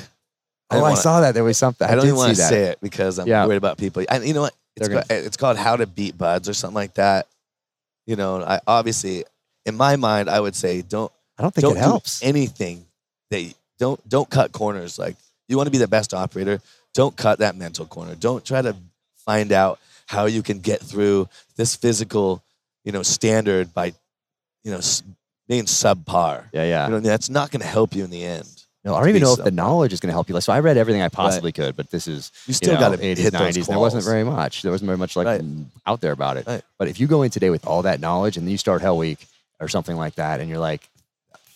[0.74, 1.88] Oh, don't I wanna- saw that there was something.
[1.88, 3.46] I don't even want to say it because I'm Yeah.
[3.46, 4.04] worried about people.
[4.10, 4.54] And you know what?
[4.76, 7.28] It's, called, eh, it's called How to Beat Buds or something like that.
[8.08, 9.24] You know, I obviously,
[9.66, 12.22] in my mind, I would say don't I don't think don't it helps.
[12.24, 12.86] anything
[13.30, 14.98] that you, don't don't cut corners.
[15.00, 15.16] Like
[15.48, 16.60] you want to be the best operator,
[16.94, 18.16] don't cut that mental corner.
[18.16, 18.76] Don't try to
[19.26, 22.44] find out how you can get through this physical,
[22.84, 23.94] you know, standard by,
[24.64, 24.82] you know,
[25.48, 26.46] being subpar.
[26.52, 26.86] Yeah, yeah.
[26.88, 28.62] You know, that's not going to help you in the end.
[28.86, 30.39] No, I don't even know if the knowledge is going to help you.
[30.41, 32.98] So I read everything I possibly could, but this is You still you got know,
[32.98, 33.54] to 80s, hit 90s.
[33.56, 34.62] those there wasn't very much.
[34.62, 35.41] There wasn't very much like Right.
[35.88, 36.46] out there about it.
[36.46, 36.62] Right.
[36.78, 38.98] But if you go in today with all that knowledge and then you start Hell
[38.98, 39.26] Week
[39.62, 40.89] or something like that, and you're like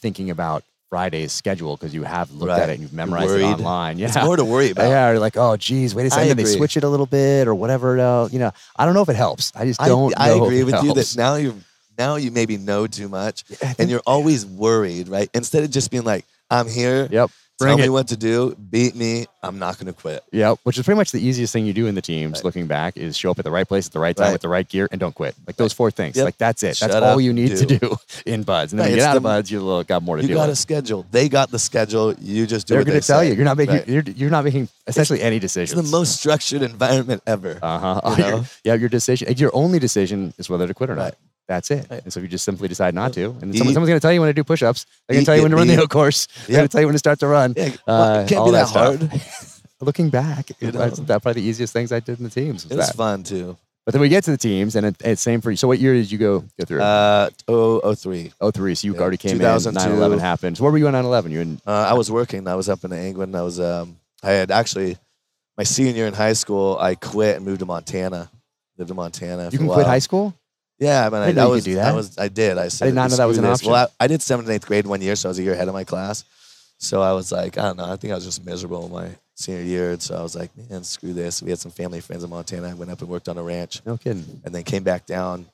[0.02, 3.98] thinking about Friday's schedule because you have looked at it and you've memorized it online.
[3.98, 4.08] Yeah.
[4.08, 4.88] It's more to worry about.
[4.88, 6.38] yeah, you're like, oh, geez, wait a second.
[6.38, 7.98] They switch it a little bit or whatever.
[7.98, 8.32] Else.
[8.32, 9.52] You know, I don't know if it helps.
[9.54, 10.14] I just I, don't.
[10.16, 11.60] I know if agree it with you that now you
[11.98, 15.30] now you maybe know too much I and you're always worried, right?
[15.34, 17.30] Instead of just being like, I'm here, Yep.
[17.30, 17.30] tell
[17.60, 20.24] Bring me what to do, beat me, I'm not going to quit.
[20.32, 22.34] Yep, which is pretty much the easiest thing you do in the teams.
[22.38, 22.44] Right.
[22.46, 24.32] Looking back, is show up at the right place at the right time Right.
[24.34, 25.34] with the right gear and don't quit.
[25.48, 26.16] Like those four things.
[26.16, 26.26] Yep.
[26.26, 26.78] Like that's it.
[26.80, 27.80] That's Shut all you need to do.
[27.80, 28.74] do in buds.
[28.74, 30.22] And then Right, you get it's out of the- buds, you little got more to
[30.22, 30.28] do.
[30.28, 30.40] You do.
[30.40, 31.06] got a schedule.
[31.10, 32.14] They got the schedule.
[32.22, 32.78] You just do it.
[32.78, 33.30] They're going they to tell say.
[33.30, 33.34] you.
[33.34, 33.82] You're not making.
[33.92, 35.82] You're, you're not making essentially any It's decisions.
[35.92, 37.58] the most structured environment ever.
[37.62, 38.16] Uh huh.
[38.18, 38.46] you know?
[38.64, 39.34] yeah, your decision.
[39.36, 41.16] Your only decision is whether to quit or not.
[41.48, 41.88] That's it.
[41.90, 44.12] And so if you just simply decide not to, and someone, someone's going to tell
[44.12, 44.86] you when to do push-ups.
[45.08, 46.28] They're going to tell you when to run the hill course.
[46.46, 46.58] They're Yeah.
[46.58, 47.54] going to tell you when to start to run.
[47.56, 49.22] Yeah, Uh, well, it can't all be that that, hard.
[49.82, 50.80] Looking back, You know?
[50.90, 52.64] was that probably the easiest things I did in the teams.
[52.66, 52.96] Was It was that.
[52.96, 53.58] fun too.
[53.86, 55.56] But then we get to the teams, and it, it's same for you.
[55.56, 56.82] So what year did you go go through?
[56.82, 58.34] Uh, oh, oh three.
[58.42, 58.76] oh three.
[58.76, 59.38] So you yeah, already came in.
[59.38, 59.80] 2002.
[59.90, 60.58] 9/11 happened.
[60.58, 61.32] So where were you on 9/11?
[61.32, 61.62] You in?
[61.66, 62.46] Uh, I was working.
[62.50, 63.34] I was up in England.
[63.38, 63.62] I was.
[63.62, 64.98] Um, I had actually
[65.58, 66.78] my senior year in high school.
[66.78, 68.30] I quit and moved to Montana.
[68.78, 69.50] Lived in Montana.
[69.54, 70.34] You can quit high school.
[70.80, 71.64] Yeah, I mean, I, I could was.
[71.66, 72.18] do I was.
[72.18, 72.58] I did.
[72.58, 72.86] I said.
[72.86, 73.90] did not know that was an this." Well.
[74.00, 75.68] I, I did seventh and eighth grade one year, so I was a year ahead
[75.68, 76.24] of my class.
[76.78, 77.92] So I was like, I don't know.
[77.92, 80.84] I think I was just miserable my senior year, and so I was like, man,
[80.84, 81.42] screw this.
[81.42, 82.70] We had some family friends in Montana.
[82.70, 84.42] I went up and worked on a ranch, No kidding.
[84.46, 85.48] and then came back down.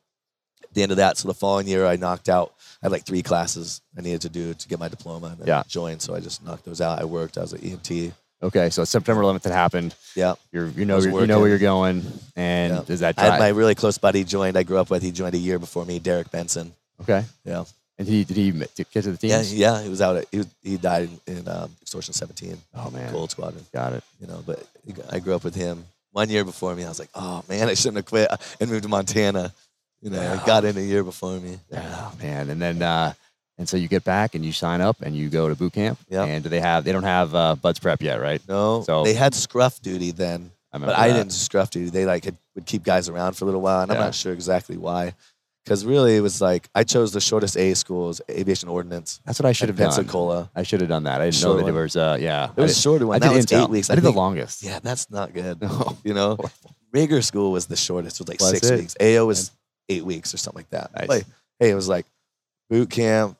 [0.64, 2.54] At the end of that, so the following year, I knocked out.
[2.82, 5.48] I had like three classes I needed to do to get my diploma and then
[5.48, 5.64] Yeah.
[5.68, 6.00] join.
[6.00, 7.00] So I just knocked those out.
[7.00, 7.38] I worked.
[7.38, 8.12] I was at E EMT.
[8.44, 9.96] Okay, so September 11th it happened.
[10.16, 10.36] Yeah.
[10.52, 12.04] You're you know you know where you're going,
[12.36, 12.82] and Yeah.
[12.86, 14.58] does that I had my really close buddy joined.
[14.58, 15.02] I grew up with.
[15.02, 16.74] He joined a year before me, Darrik Benson.
[17.02, 17.24] okay.
[17.46, 17.64] Yeah.
[18.00, 19.82] And he did he get to the Yeah, yeah.
[19.82, 20.18] He was out.
[20.18, 23.64] At, he was, he died in, in um, Extortion 17, Oh man, Gold Squadron.
[23.72, 24.04] got it.
[24.20, 24.66] You know, but
[25.12, 26.84] I grew up with him one year before me.
[26.84, 28.30] I was like, oh man, I shouldn't have quit
[28.60, 29.54] and moved to Montana.
[30.02, 30.42] You know.
[30.46, 31.60] Got in a year before me.
[31.72, 33.14] Oh man, and then uh,
[33.58, 36.00] and so you get back and you sign up and you go to boot camp.
[36.10, 36.24] Yeah.
[36.26, 36.84] And do they have?
[36.84, 38.42] They don't have uh, buds prep yet, right?
[38.48, 41.14] No, So- they had scruff duty then, I but I that.
[41.18, 41.90] didn't scruff duty.
[41.90, 44.34] They like had, would keep guys around for a little while, and I'm not sure
[44.34, 45.14] exactly why.
[45.64, 49.46] Because really, it was like I chose the shortest A schools, aviation ordnance, That's what
[49.46, 49.94] I should have done.
[49.94, 50.50] Pensacola.
[50.54, 51.22] I should have done that.
[51.22, 51.96] I didn't know Short that it was.
[51.96, 53.16] Uh, yeah, It was shorter one.
[53.16, 53.64] I That did was Intel.
[53.64, 53.90] eight weeks.
[53.90, 54.62] I I did the longest.
[54.62, 55.62] Yeah, that's not good.
[55.62, 55.98] No.
[56.04, 56.38] You know,
[56.94, 58.78] Rager school was the shortest, Was like six it?
[58.80, 58.96] weeks.
[59.00, 59.52] AO was
[59.88, 60.92] eight weeks or something like that.
[61.00, 61.08] Nice.
[61.08, 61.26] Like,
[61.60, 62.06] hey, it was like
[62.70, 63.38] boot camp.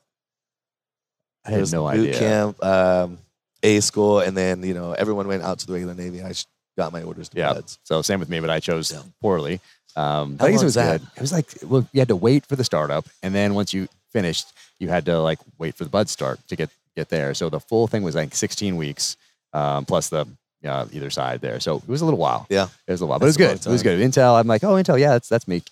[1.46, 2.18] I had no boot idea.
[2.18, 3.18] camp, um,
[3.62, 6.22] A school, and then you know everyone went out to the regular Navy.
[6.22, 6.32] I
[6.76, 7.52] got my orders to Yeah.
[7.54, 7.78] buds.
[7.84, 9.02] So same with me, but I chose Yeah.
[9.20, 9.60] poorly.
[9.96, 11.00] Um, How I guess it was that?
[11.00, 11.08] good.
[11.16, 13.88] It was like well, you had to wait for the startup, and then once you
[14.12, 17.34] finished, you had to like wait for the bud start to get get there.
[17.34, 19.16] So the full thing was like 16 weeks
[19.52, 20.26] um, plus the
[20.64, 21.60] uh, either side there.
[21.60, 22.46] So it was a little while.
[22.48, 22.68] Yeah.
[22.86, 23.56] It was a little while, but it was good.
[23.56, 24.00] It was good.
[24.00, 25.62] Intel, I'm like, oh, Intel, yeah, that's that's me.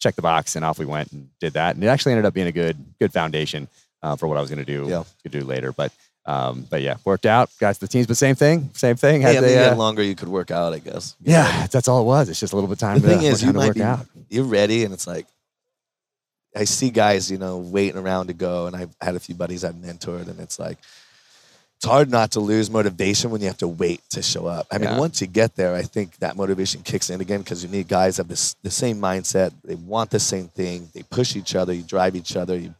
[0.00, 1.74] Check the box, and off we went and did that.
[1.74, 3.68] And it actually ended up being a good good foundation
[4.02, 4.86] uh, for what I was going to do.
[4.88, 5.04] Yeah.
[5.24, 5.92] to do later, but.
[6.26, 7.48] Um, but yeah, worked out.
[7.58, 9.22] Guys, the teams, but same thing, same thing.
[9.22, 11.16] Had I mean, the, you uh, longer you could work out, I guess.
[11.22, 12.28] yeah, that's all it was.
[12.28, 13.82] It's just a little bit of time The to, thing is, you might work be
[13.82, 14.04] out.
[14.28, 15.24] you're ready, and it's like
[16.54, 19.64] I see guys, you know, waiting around to go, and I've had a few buddies
[19.64, 20.76] I've mentored, and it's like
[21.76, 24.66] it's hard not to lose motivation when you have to wait to show up.
[24.70, 24.98] I mean, Yeah.
[24.98, 28.18] once you get there, I think that motivation kicks in again because you need guys
[28.18, 29.52] have this the same mindset.
[29.64, 30.90] They want the same thing.
[30.92, 31.72] They push each other.
[31.72, 32.58] You drive each other.
[32.58, 32.74] You,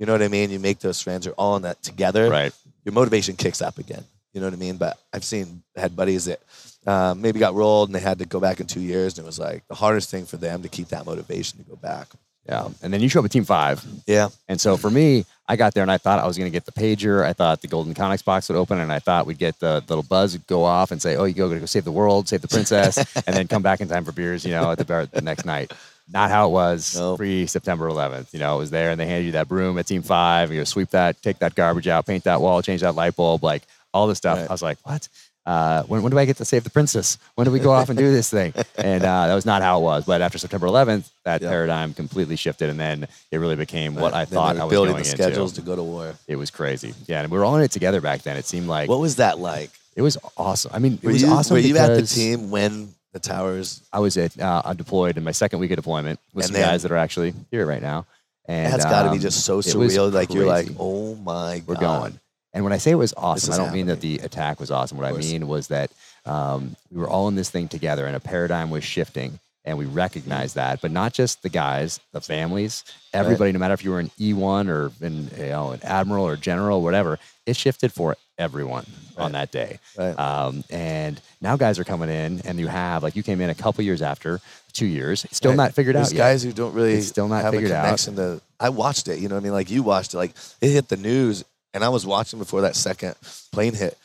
[0.00, 0.50] you know what I mean.
[0.50, 1.26] You make those friends.
[1.26, 2.30] You're all in that together.
[2.30, 2.52] Right.
[2.84, 4.02] Your motivation kicks up again.
[4.32, 4.78] You know what I mean.
[4.78, 6.40] But I've seen had buddies that
[6.86, 9.28] um, maybe got rolled and they had to go back in two years, and it
[9.28, 12.08] was like the hardest thing for them to keep that motivation to go back.
[12.48, 12.68] Yeah.
[12.82, 13.84] And then you show up at team five.
[14.06, 14.30] Yeah.
[14.48, 16.64] And so for me, I got there and I thought I was going to get
[16.64, 17.22] the pager.
[17.24, 20.02] I thought the golden Connex box would open and I thought we'd get the little
[20.02, 22.48] buzz would go off and say, oh, you go, go save the world, save the
[22.48, 25.20] princess, and then come back in time for beers, you know, at the bar the
[25.20, 25.72] next night.
[26.12, 27.18] Not how it was Nope.
[27.18, 28.32] pre September 11th.
[28.32, 30.52] You know, it was there and they handed you that broom at team five.
[30.52, 33.62] You sweep that, take that garbage out, paint that wall, change that light bulb, like
[33.94, 34.38] all this stuff.
[34.38, 34.48] Right.
[34.50, 35.08] I was like, what?
[35.46, 37.16] Uh, when, when do I get to save the princess?
[37.34, 38.52] When do we go off and do this thing?
[38.76, 40.04] And uh, that was not how it was.
[40.04, 41.48] But after September 11th, that Yeah.
[41.48, 45.04] paradigm completely shifted, and then it really became what I thought I was building going
[45.04, 45.22] the into.
[45.22, 46.14] schedules to go to war.
[46.28, 46.94] It was crazy.
[47.06, 48.36] Yeah, and we were all in it together back then.
[48.36, 49.70] It seemed like What was that like?
[49.96, 50.70] it was awesome.
[50.74, 51.54] I mean, it Were was you, awesome.
[51.54, 53.82] were you at the team when the towers?
[53.92, 56.62] I was at uh, I deployed in my second week of deployment with And some
[56.62, 58.06] guys that are actually here right now.
[58.46, 60.12] And That's got to be um, just so surreal.
[60.12, 62.20] Like you're like, oh my god, we're going.
[62.52, 64.98] And when I say it was awesome, I don't mean that the attack was awesome.
[64.98, 65.90] What I mean was that
[66.26, 69.38] um, we were all in this thing together, and a paradigm was shifting.
[69.64, 70.80] and we recognized that.
[70.80, 73.52] But not just the guys, the families, everybody.
[73.52, 76.36] No matter if you were an E one or in you know an admiral or
[76.36, 79.78] general, or whatever, it shifted for everyone on that day.
[79.98, 80.18] Right.
[80.18, 83.54] Um, and now guys are coming in, and you have like you came in a
[83.54, 84.40] couple years after,
[84.72, 85.56] two years, still Right.
[85.56, 86.18] not figured There's out yet.
[86.18, 87.84] guys who don't really It's still not have a figured out.
[87.84, 88.40] connection to.
[88.58, 89.18] I watched it.
[89.20, 89.52] You know what I mean?
[89.52, 90.16] Like you watched it.
[90.16, 93.14] Like it hit the news, and I was watching before that second
[93.52, 93.96] plane hit.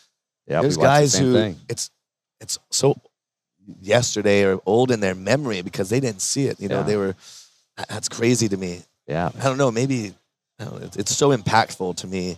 [0.47, 1.59] Yeah, There's watched the guys who thing.
[1.69, 1.89] it's
[2.41, 2.99] it's so
[3.81, 6.59] yesterday or old in their memory because they didn't see it.
[6.59, 6.83] You know, Yeah.
[6.83, 7.15] they were.
[7.89, 8.83] That's crazy to me.
[9.07, 9.71] Yeah, I don't know.
[9.71, 10.13] Maybe
[10.59, 12.37] I don't know, it's so impactful to me,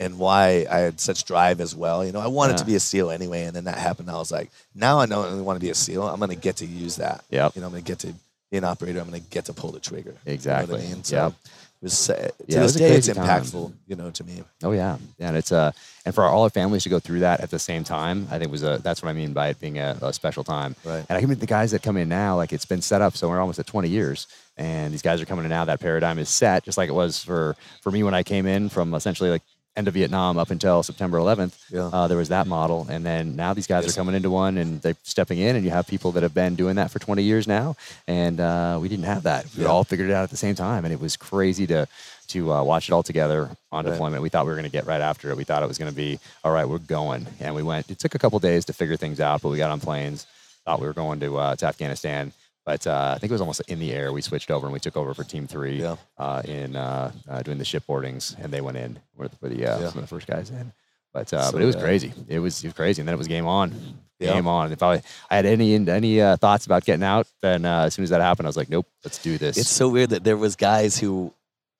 [0.00, 2.04] and why I had such drive as well.
[2.04, 4.10] You know, I wanted to be a SEAL anyway, and then that happened.
[4.10, 6.02] I was like, now I don't only want to be a SEAL.
[6.08, 7.22] I'm going to get to use that.
[7.30, 7.54] Yep.
[7.54, 8.14] You know, I'm going to get to
[8.50, 8.98] be an operator.
[8.98, 10.10] I'm going to get to pull the trigger.
[10.24, 10.74] You know Exactly.
[10.74, 11.04] what I mean?
[11.04, 11.32] So Yep.
[11.44, 13.42] it was uh, to Yeah, this day, it's crazy time.
[13.42, 13.72] impactful.
[13.86, 14.42] You know, to me.
[14.62, 15.70] Oh yeah, yeah, and it's uh,
[16.06, 18.50] and for all our families to go through that at the same time, I think
[18.50, 20.76] was a that's what I mean by it being a, a special time.
[20.84, 21.04] Right.
[21.08, 23.16] And I can meet the guys that come in now, like it's been set up,
[23.16, 25.64] so we're almost at 20 years, and these guys are coming in now.
[25.66, 28.68] That paradigm is set, just like it was for for me when I came in
[28.68, 29.42] from essentially like
[29.76, 31.56] end of Vietnam up until September 11th.
[31.70, 31.86] Yeah.
[31.92, 33.92] Uh, there was that model, and then now these guys Yes.
[33.94, 36.56] are coming into one, and they're stepping in, and you have people that have been
[36.56, 37.76] doing that for 20 years now,
[38.08, 39.46] and uh, we didn't have that.
[39.56, 39.68] We Yeah.
[39.70, 41.86] all figured it out at the same time, and it was crazy to
[42.28, 43.90] to uh, watch it all together on Right.
[43.90, 44.22] deployment.
[44.22, 45.36] We thought we were going to get right after it.
[45.36, 46.64] We thought it was going to be all right.
[46.68, 47.90] We're going, and we went.
[47.90, 50.26] It took a couple days to figure things out, but we got on planes.
[50.64, 52.32] Thought we were going to uh, to Afghanistan,
[52.70, 54.12] but uh, I think it was almost in the air.
[54.12, 55.96] We switched over and we took over for Team Three Yeah.
[56.16, 59.00] uh, in uh, uh, doing the shipboardings, and they went in.
[59.16, 59.88] Were the, the uh, Yeah.
[59.88, 60.72] some of the first guys in.
[61.12, 62.12] But uh, So, but it was crazy.
[62.28, 63.74] It was it was crazy, and then it was game on.
[64.20, 64.34] Yeah.
[64.34, 64.70] Game on.
[64.70, 68.04] If I, I had any any uh, thoughts about getting out, then uh, as soon
[68.04, 69.56] as that happened, I was like, nope, let's do this.
[69.58, 71.34] It's so weird that there was guys who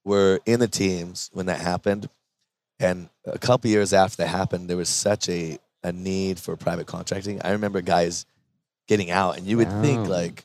[0.04, 2.08] were in the teams when that happened,
[2.80, 6.88] and a couple years after that happened, there was such a a need for private
[6.88, 7.40] contracting.
[7.42, 8.26] I remember guys
[8.88, 10.44] getting out, and you would think like,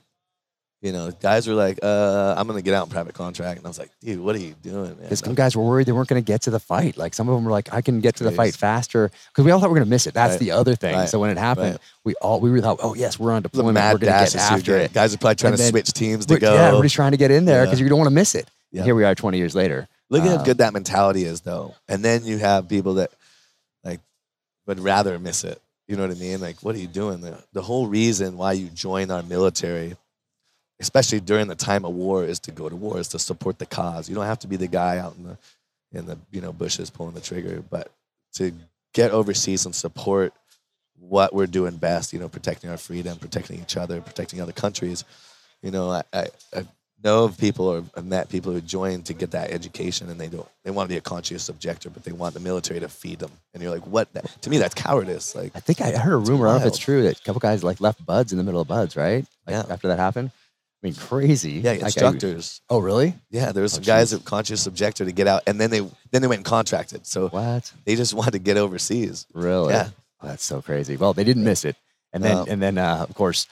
[0.86, 3.69] you know, guys were like, uh, "I'm gonna get out in private contract," and I
[3.69, 4.98] was like, "Dude, what are you doing?" Man?
[5.02, 6.95] Because some guys were worried they weren't going to get to the fight.
[6.95, 9.10] Like some of them were like, I can get to the fight faster.
[9.30, 10.13] Because we all thought we were going to miss it.
[10.13, 10.39] That's Right.
[10.39, 10.95] the other thing.
[10.95, 11.10] Right.
[11.10, 11.80] So when it happened, Right.
[12.04, 13.74] we all we were thought, oh yes, we're on deployment.
[13.74, 14.93] mad we're going to get after it.
[14.93, 16.54] Guys are probably trying And to then- switch teams to go.
[16.54, 17.65] yeah, everybody's trying to get in there Yeah.
[17.65, 18.48] because you don't want to miss it.
[18.71, 18.84] Yeah.
[18.84, 19.88] Here we are, 20 years later.
[20.12, 21.74] Look at Uh, how good that mentality is, though.
[21.89, 23.10] And then you have people that
[23.84, 24.02] like
[24.67, 25.60] would rather miss it.
[25.88, 26.39] You know what I mean?
[26.41, 27.21] Like, what are you doing?
[27.21, 29.95] The, the whole reason why you join our military,
[30.80, 33.66] especially during the time of war, is to go to war, is to support the
[33.66, 34.10] cause.
[34.10, 35.38] You don't have to be the guy out in the
[35.92, 37.92] in the you know bushes pulling the trigger, but
[38.34, 38.54] to
[38.94, 40.34] get overseas and support
[41.00, 42.14] what we're doing best.
[42.14, 45.04] You know, protecting our freedom, protecting each other, protecting other countries.
[45.62, 46.66] You know, I, I, I
[47.04, 50.28] know of people or I've met people who joined to get that education and they
[50.28, 53.20] don't they want to be a conscious objector, but they want the military to feed
[53.20, 53.32] them.
[53.54, 54.12] And you're like, what?
[54.14, 55.36] That, to me, that's cowardice.
[55.36, 56.48] Like, I think I heard a rumor.
[56.48, 58.44] I don't know if it's true that a couple guys like left buds in the
[58.44, 59.26] middle of buds, right?
[59.48, 59.66] Like Yeah.
[59.70, 60.32] After that happened.
[60.86, 61.54] I mean, crazy.
[61.54, 62.62] yeah, Like, I- instructors.
[62.69, 63.15] oh, really?
[63.32, 64.12] Yeah, there was Oh, some guys jeez.
[64.19, 65.80] that conscious objector to get out, and then they
[66.12, 67.08] then they went and contracted.
[67.08, 67.71] So What?
[67.86, 69.26] they just wanted to get overseas.
[69.34, 69.74] Really?
[69.74, 69.89] Yeah.
[70.21, 70.95] Oh, that's so crazy.
[70.95, 71.76] Well, they didn't miss it.
[72.13, 72.45] And then, No.
[72.48, 73.45] and then, uh, of course,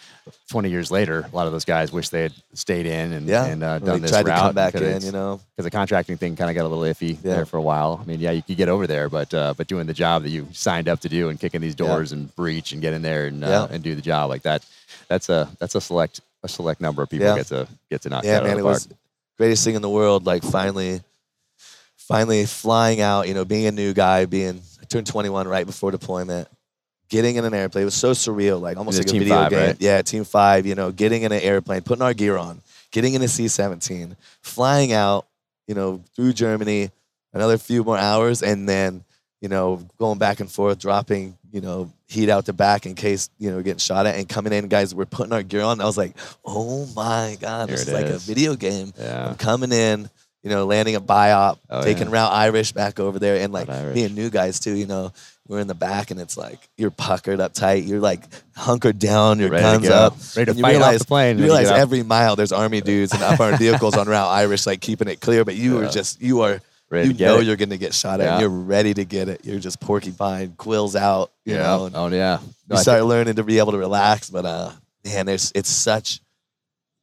[0.50, 3.44] 20 years later, a lot of those guys wish they had stayed in and, Yeah,
[3.46, 5.06] and uh, When done they this tried route to come back because in.
[5.08, 7.34] You know, because the contracting thing kind of got a little iffy Yeah.
[7.36, 8.00] there for a while.
[8.02, 10.30] I mean, yeah, you could get over there, but uh, but doing the job that
[10.30, 13.26] you signed up to do and kicking these doors and breach and get in there
[13.26, 13.76] and uh, Yeah.
[13.76, 14.64] and do the job like that,
[15.10, 17.36] that's a that's a select a select number of people Yeah.
[17.38, 18.74] get to get to knock yeah, man, it the park.
[18.74, 18.88] was
[19.38, 20.26] greatest thing in the world.
[20.26, 21.02] Like finally,
[21.98, 23.28] finally flying out.
[23.28, 26.48] You know, being a new guy, being I turned 21 right before deployment,
[27.10, 27.84] getting in an airplane.
[27.84, 29.60] It was so surreal, like almost like a video Five, game.
[29.60, 29.78] right?
[29.80, 30.66] Yeah, Team Five.
[30.66, 34.92] You know, getting in an airplane, putting our gear on, getting in a C-17, flying
[34.94, 35.26] out.
[35.68, 36.92] You know, through Germany,
[37.34, 39.06] another few more hours, and then
[39.42, 43.30] you know going back and forth, dropping you know heat out the back in case
[43.38, 44.94] you know getting shot at, and coming in, guys.
[44.94, 45.80] We're putting our gear on.
[45.80, 48.92] I was like, oh my god, Here this is like a video game.
[49.00, 49.30] Yeah.
[49.30, 50.10] I'm coming in,
[50.42, 52.14] you know, landing a BIAP, Oh, taking yeah.
[52.14, 54.74] route Irish back over there, and like being new guys too.
[54.76, 55.14] You know,
[55.48, 57.84] we're in the back, and it's like you're puckered up tight.
[57.84, 58.24] You're like
[58.56, 61.70] hunkered down, your Ready guns up, Ready to and you realize, the plane You realize
[61.70, 65.22] every mile there's army dudes and up armored vehicles on route Irish, like keeping it
[65.22, 65.46] clear.
[65.46, 65.88] But you Yeah.
[65.88, 66.62] are just you are.
[66.94, 67.46] Ready you know it.
[67.46, 68.26] you're going to get shot at.
[68.26, 68.32] Yeah.
[68.34, 69.44] And you're ready to get it.
[69.44, 71.32] You're just porcupine, quills out.
[71.44, 72.40] You know, Oh yeah.
[72.40, 74.30] you No, I start learning to be able to relax.
[74.30, 74.72] But uh,
[75.04, 76.22] man, there's it's such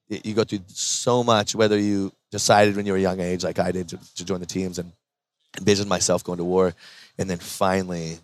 [0.09, 1.57] y- you go through so much.
[1.57, 4.39] Whether you decided when you were a young age, like I did, to, to join
[4.39, 4.93] the teams and
[5.59, 6.73] envision myself going to war,
[7.19, 8.19] and then finally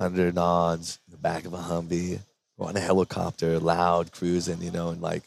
[0.00, 2.18] under nods in the back of a Humvee
[2.58, 5.22] or on a helicopter, loud cruising, you know, and like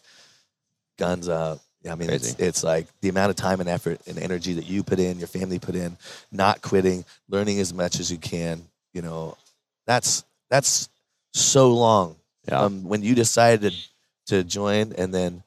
[0.97, 1.59] guns up.
[1.83, 4.65] Yeah, I mean, it's, it's like the amount of time and effort and energy that
[4.65, 5.97] you put in, your family put in,
[6.31, 8.63] not quitting, learning as much as you can.
[8.93, 9.37] You know,
[9.85, 10.87] that's that's
[11.33, 12.15] so long
[12.47, 12.61] Yeah.
[12.61, 13.73] um, when you decided
[14.27, 15.43] to join, and then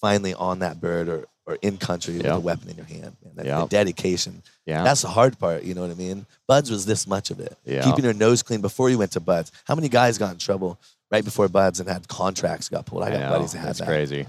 [0.00, 3.16] finally on that bird or or in country with a weapon in your hand.
[3.24, 3.60] Man, that, Yeah.
[3.60, 4.42] the dedication.
[4.66, 4.82] Yeah.
[4.82, 5.62] That's the hard part.
[5.62, 6.26] You know what I mean?
[6.48, 7.56] Buds was this much of it.
[7.64, 7.84] Yeah.
[7.84, 9.52] Keeping your nose clean before you went to Buds.
[9.64, 10.76] How many guys got in trouble
[11.08, 13.04] right before Buds and had contracts got pulled?
[13.04, 13.68] I got know, buddies that had that.
[13.68, 13.86] That's that.
[13.86, 14.26] crazy.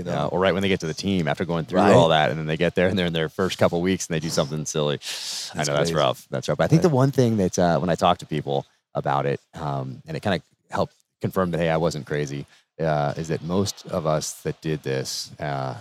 [0.00, 1.94] You know, Yeah, or right when they get to the team after going through Right.
[1.94, 4.14] all that, and then they get there and they're in their first couple weeks and
[4.14, 4.94] they do something silly.
[4.96, 6.26] I That's know that's rough.
[6.30, 6.58] That's rough.
[6.58, 6.90] But I think Right.
[6.90, 10.20] the one thing that uh, when I talk to people about it, um, and it
[10.20, 12.46] kind of helped confirm that hey, I wasn't crazy,
[12.80, 15.30] uh, is that most of us that did this.
[15.38, 15.74] Uh,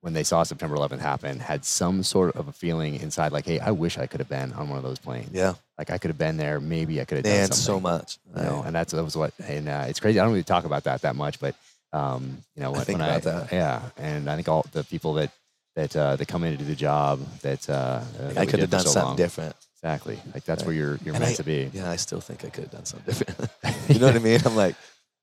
[0.00, 3.58] when they saw September 11th happen, had some sort of a feeling inside, like, "Hey,
[3.58, 5.30] I wish I could have been on one of those planes.
[5.32, 6.60] yeah, Like, I could have been there.
[6.60, 8.18] Maybe I could have done something." so much.
[8.34, 8.66] you know, Right.
[8.66, 10.20] and that's that was what, and uh, it's crazy.
[10.20, 11.56] I don't really talk about that that much, but
[11.92, 13.52] um, you know, when, think when about that.
[13.52, 15.30] yeah, and I think all the people that
[15.76, 18.60] that uh, that come in to do the job that, uh, uh, that I could
[18.60, 19.16] have done so something long.
[19.16, 19.54] different.
[19.80, 20.66] Exactly, like that's Right.
[20.66, 21.70] where you're you're And meant I- to be.
[21.72, 23.50] Yeah, I still think I could have done something different.
[23.88, 24.40] you know what I mean?
[24.44, 24.74] I'm like,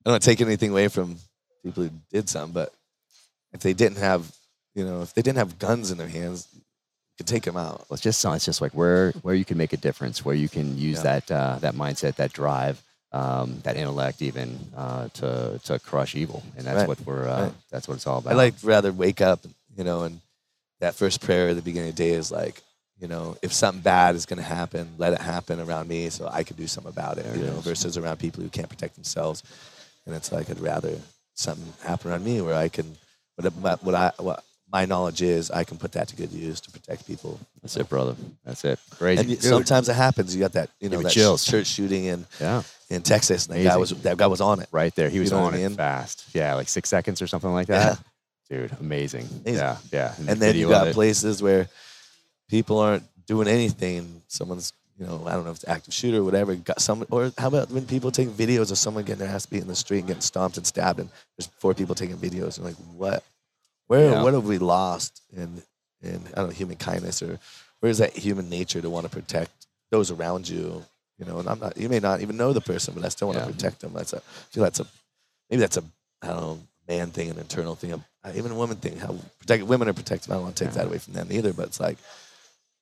[0.06, 1.18] I don't take anything away from
[1.62, 2.72] people who did something, but
[3.52, 4.34] if they didn't have,
[4.74, 6.62] you know, if they didn't have guns in their hands, you
[7.18, 7.80] could take them out.
[7.88, 10.48] Well, it's just it's just like where where you can make a difference, where you
[10.48, 11.02] can use Yeah.
[11.20, 16.42] that uh, that mindset, that drive, um, that intellect, even uh, to to crush evil,
[16.56, 16.88] and that's Right.
[16.88, 17.52] what we're uh, Right.
[17.70, 18.32] that's what it's all about.
[18.32, 19.40] I like rather wake up,
[19.76, 20.20] you know, and
[20.80, 22.62] that first prayer at the beginning of the day is like,
[23.00, 26.28] you know, if something bad is going to happen, let it happen around me so
[26.30, 27.64] I could do something about it, There you it know, is.
[27.64, 29.42] versus around people who can't protect themselves.
[30.04, 30.98] And it's like I'd rather
[31.34, 32.96] something happen around me where I can,
[33.36, 36.70] what, what I, what my knowledge is, I can put that to good use to
[36.70, 37.38] protect people.
[37.62, 38.16] that's it, brother.
[38.44, 38.78] That's it.
[38.90, 39.20] Crazy.
[39.20, 39.42] And Dude.
[39.42, 40.34] sometimes it happens.
[40.34, 41.44] You got that, you know, that chills.
[41.44, 42.62] church shooting in, yeah.
[42.90, 44.68] in Texas, and that guy was that guy was on it.
[44.72, 45.08] right there.
[45.08, 45.76] He was know what on I it mean?
[45.76, 46.24] fast.
[46.34, 47.90] Yeah, like six seconds or something like Yeah.
[47.94, 47.98] that.
[48.50, 49.26] Dude, amazing.
[49.44, 49.54] Amazing.
[49.54, 50.14] Yeah, yeah.
[50.18, 51.68] the and then you got places where
[52.48, 54.22] people aren't doing anything.
[54.28, 56.54] Someone's, you know, I don't know if it's active shooter or whatever.
[56.54, 59.62] Got some, or how about when people take videos of someone getting their ass beat
[59.62, 62.66] in the street and getting stomped and stabbed, and there's four people taking videos, and
[62.66, 63.24] like, what?
[63.86, 64.22] Where, Yeah.
[64.22, 65.62] what have we lost in,
[66.02, 67.38] in I don't know, human kindness, or
[67.80, 70.84] where's that human nature to want to protect those around you?
[71.18, 71.76] You know, and I'm not.
[71.76, 73.46] You may not even know the person, but I still want Yeah.
[73.46, 73.92] to protect them.
[73.94, 74.16] That's a.
[74.18, 74.20] I
[74.50, 74.86] feel that's a.
[75.48, 75.84] Maybe that's a.
[76.22, 78.04] I don't know, man thing, an internal thing, a,
[78.36, 78.98] even a woman thing.
[78.98, 80.30] How protect women are protective.
[80.30, 80.82] I don't want to take Yeah.
[80.82, 81.52] that away from them either.
[81.54, 81.96] But it's like,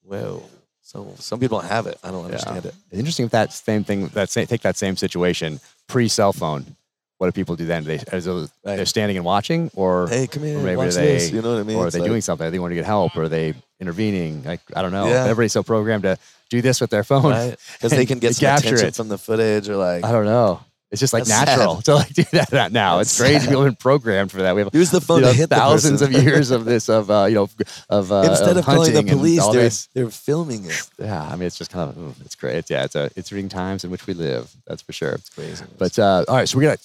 [0.05, 0.43] well,
[0.83, 1.99] so some people don't have it.
[2.03, 2.27] I don't Yeah.
[2.27, 2.75] understand it.
[2.91, 6.77] Interesting if that same thing, that same, take that same situation pre cell phone.
[7.19, 7.85] What do people do then?
[7.85, 8.77] They, those, Right.
[8.77, 11.31] they're standing and watching, or Hey, come here, or maybe watch they, this.
[11.31, 11.77] You know what I mean?
[11.77, 12.47] or are It's they like- doing something?
[12.47, 13.17] Are they want to get help?
[13.17, 14.43] Or are they intervening?
[14.45, 15.07] Like I don't know.
[15.09, 15.23] Yeah.
[15.25, 16.19] Everybody's so programmed to
[16.51, 17.31] do this with their phone.
[17.31, 17.57] right?
[17.75, 18.95] Because they can get some capture attention it.
[18.97, 20.61] from the footage, or like, I don't know.
[20.91, 21.85] It's just like That's natural sad.
[21.87, 22.23] to like do
[22.53, 22.99] that now.
[22.99, 23.41] That's it's crazy.
[23.41, 23.49] sad.
[23.49, 24.55] People have been programmed for that.
[24.55, 26.89] We have use the phone you know, to hit the thousands of years of this
[26.89, 27.49] of uh, you know
[27.91, 29.89] of uh, Instead of calling the police, they're this.
[29.93, 30.89] they're filming it.
[30.99, 32.57] Yeah, I mean it's just kind of it's great.
[32.57, 34.55] It's, yeah, it's a it's reading times in which we live.
[34.69, 35.13] That's for sure.
[35.15, 35.65] It's crazy.
[35.79, 36.79] But uh, all right, so we got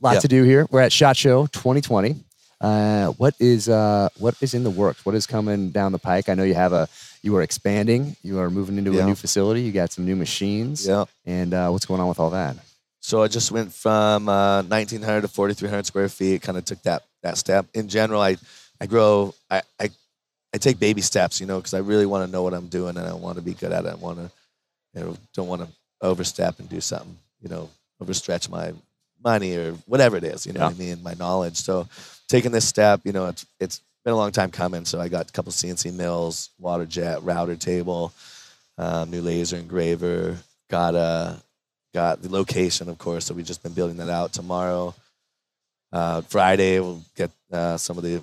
[0.00, 0.20] a lot Yeah.
[0.20, 0.66] to do here.
[0.70, 2.16] We're at Shot Show 2020.
[2.60, 5.06] Uh, what is uh, what is in the works?
[5.06, 6.28] What is coming down the pike?
[6.28, 6.88] I know you have a
[7.22, 8.16] you are expanding.
[8.22, 9.62] You are moving into a new facility.
[9.62, 10.86] You got some new machines.
[10.86, 11.04] yeah.
[11.24, 12.56] And uh, what's going on with all that?
[13.00, 16.42] So I just went from uh, 1,900 to 4,300 square feet.
[16.42, 17.66] Kind of took that that step.
[17.74, 18.36] In general, I
[18.80, 19.34] I grow.
[19.50, 19.90] I I,
[20.52, 22.96] I take baby steps, you know, because I really want to know what I'm doing
[22.96, 23.88] and I want to be good at it.
[23.92, 24.30] I want to,
[24.94, 25.68] you know, don't want to
[26.00, 27.68] overstep and do something, you know,
[28.02, 28.72] overstretch my
[29.22, 31.56] money or whatever it is, you know what I mean, my knowledge.
[31.56, 31.88] So
[32.28, 34.84] taking this step, you know, it's it's been a long time coming.
[34.84, 38.12] So I got a couple CNC mills, water jet, router table,
[38.76, 40.36] um, new laser engraver,
[40.70, 41.42] got a
[41.94, 43.26] got the location, of course.
[43.26, 44.32] So we've just been building that out.
[44.32, 44.94] Tomorrow,
[45.92, 48.20] uh, Friday, we'll get uh, some of the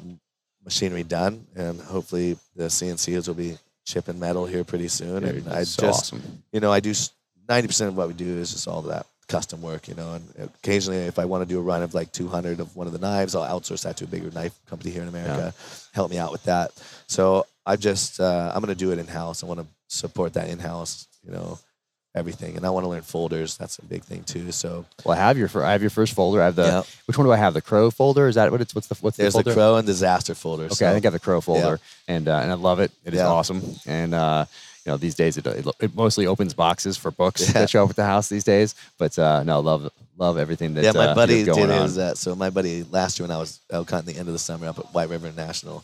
[0.63, 5.23] machinery done, and hopefully the CNCs will be chipping metal here pretty soon.
[5.23, 6.43] And I that's just, so awesome.
[6.51, 6.93] you know, I do
[7.47, 10.13] ninety percent of what we do is just all that custom work, you know.
[10.13, 12.87] And occasionally, if I want to do a run of like two hundred of one
[12.87, 15.53] of the knives, I'll outsource that to a bigger knife company here in America.
[15.93, 16.71] Help me out with that.
[17.07, 19.43] So I just uh, I'm gonna do it in house.
[19.43, 21.59] I want to support that in house, you know,
[22.15, 23.57] everything, and I want to learn folders.
[23.57, 24.51] That's a big thing too.
[24.51, 26.41] So Well, I have your I have your first folder.
[26.41, 26.83] I have the Yeah.
[27.05, 27.53] which one do I have?
[27.53, 28.27] The Crow folder?
[28.27, 29.53] Is that what it's what's the what's there's the the, folder?
[29.55, 30.65] crow and disaster folder.
[30.65, 32.91] Okay, so, I think I have the Crow folder, and uh, and I love it.
[33.03, 33.27] It is Yeah.
[33.27, 34.45] awesome, and uh,
[34.85, 37.53] you know these days it, it, it mostly opens boxes for books Yeah.
[37.61, 38.75] that show up at the house these days.
[38.97, 41.97] But uh, no, love love everything that yeah, my uh, buddy did his.
[41.97, 44.39] Uh, so my buddy last year when I was out hunting the end of the
[44.39, 45.83] summer up at White River National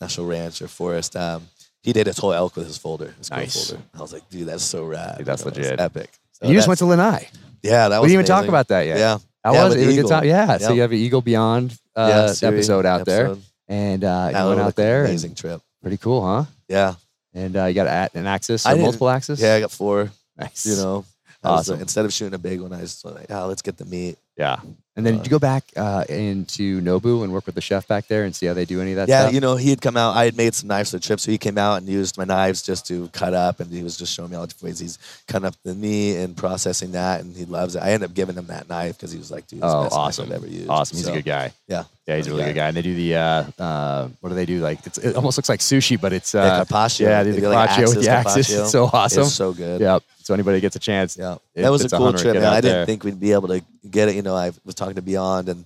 [0.00, 1.48] National Ranch or Forest, um,
[1.82, 3.70] he did his whole elk with his folder, his Nice.
[3.70, 3.82] folder.
[3.96, 5.18] I was like, dude, that's so rad.
[5.18, 5.80] Dude, that's You know, legit.
[5.80, 6.10] epic.
[6.32, 7.28] So you just went to Lanai.
[7.62, 8.06] yeah, that was.
[8.08, 8.98] We didn't even talk about that yet.
[8.98, 10.24] Yeah, I Yeah, was it was a good time.
[10.24, 13.36] Yeah, so you have your Eagle Beyond uh, yeah, episode out there,
[13.68, 15.00] and uh, you went out there.
[15.02, 15.62] and Amazing trip.
[15.80, 16.44] pretty cool, huh?
[16.68, 16.94] Yeah,
[17.34, 19.40] And uh, you got a- an axis or multiple axis.
[19.40, 20.10] yeah, I got four.
[20.36, 20.64] nice.
[20.66, 21.06] You know, was,
[21.44, 21.80] uh, Awesome.
[21.80, 24.16] instead of shooting a big one, I just was like, oh, let's get the meat.
[24.36, 24.60] yeah,
[24.96, 27.88] And then Uh, did you go back uh, into Nobu and work with the chef
[27.88, 29.34] back there and see how they do any of that yeah, stuff?
[29.34, 30.14] you know, he had come out.
[30.16, 32.22] I had made some knives for the trip, so he came out and used my
[32.24, 34.78] knives just to cut up, and he was just showing me all the different ways
[34.78, 37.82] he's cutting up the meat and processing that, and he loves it.
[37.82, 39.78] I ended up giving him that knife because he was like, "Dude, this is the
[39.78, 40.26] oh, best awesome.
[40.26, 40.96] I've ever used." Awesome.
[40.96, 41.52] He's So, a good guy.
[41.66, 42.48] Yeah, Yeah, he's a really guy.
[42.50, 42.68] good guy.
[42.68, 44.60] And they do the uh, uh, what do they do?
[44.60, 46.88] Like it's, it almost looks like sushi, but it's uh, Yeah.
[47.00, 48.50] Yeah, the, They the go like with the axis axis.
[48.50, 49.22] It's so awesome.
[49.24, 49.80] It's so good.
[49.80, 50.02] Yep.
[50.24, 52.44] So anybody gets a chance, Yeah, that was a cool trip, man.
[52.44, 52.86] I didn't there.
[52.86, 54.14] think we'd be able to get it.
[54.14, 55.64] You know, I was talking to Beyond and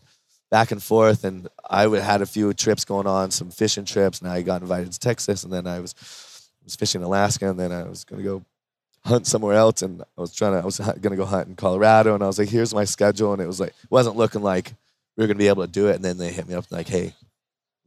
[0.51, 4.21] back and forth, and I would had a few trips going on, some fishing trips.
[4.21, 5.95] And I got invited to Texas, and then I was
[6.65, 8.45] was fishing in Alaska, and then I was gonna go
[9.05, 12.15] hunt somewhere else, and I was trying to I was gonna go hunt in Colorado,
[12.15, 14.73] and I was like, here's my schedule, and it was like wasn't looking like
[15.17, 16.89] we were gonna be able to do it, and then they hit me up like,
[16.89, 17.15] hey,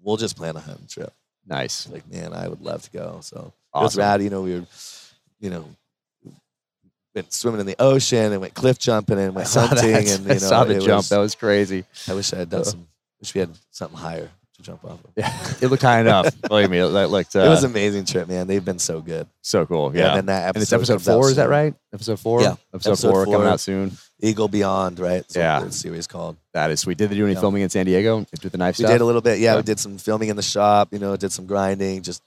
[0.01, 1.13] we'll just plan a hunting trip.
[1.45, 1.89] nice.
[1.89, 3.19] Like, man, I would love to go.
[3.21, 4.21] So it was rad.
[4.21, 4.65] You know, we were,
[5.39, 5.65] you know,
[7.15, 9.93] went swimming in the ocean and went cliff jumping and went hunting.
[9.95, 10.87] And you I know, saw the jump.
[10.87, 11.85] was- that was crazy.
[12.07, 12.65] I wish I had done Uh.
[12.65, 12.87] some.
[13.19, 15.11] Wish we had something higher to jump off of.
[15.15, 15.31] Yeah,
[15.61, 16.33] it looked high enough.
[16.49, 17.35] Believe me, it looked.
[17.35, 18.47] Uh, it was an amazing trip, man.
[18.47, 19.27] They've been so good.
[19.43, 19.95] so cool.
[19.95, 20.07] Yeah.
[20.07, 21.29] and then that episode and it's episode four.
[21.29, 21.75] Is that right?
[21.93, 22.41] Episode four.
[22.41, 23.91] Yeah, Episode, episode four, coming out soon.
[24.23, 25.21] Eagle Beyond, right?
[25.21, 25.59] That's Yeah.
[25.59, 26.37] what the series called.
[26.53, 26.97] That is sweet.
[26.97, 27.41] Did they do any Yeah.
[27.41, 28.25] filming in San Diego?
[28.39, 28.93] Do the knife We stuff?
[28.95, 29.37] did a little bit.
[29.37, 29.57] Yeah, Yeah.
[29.57, 30.89] we did some filming in the shop.
[30.91, 32.23] You know, did some grinding, just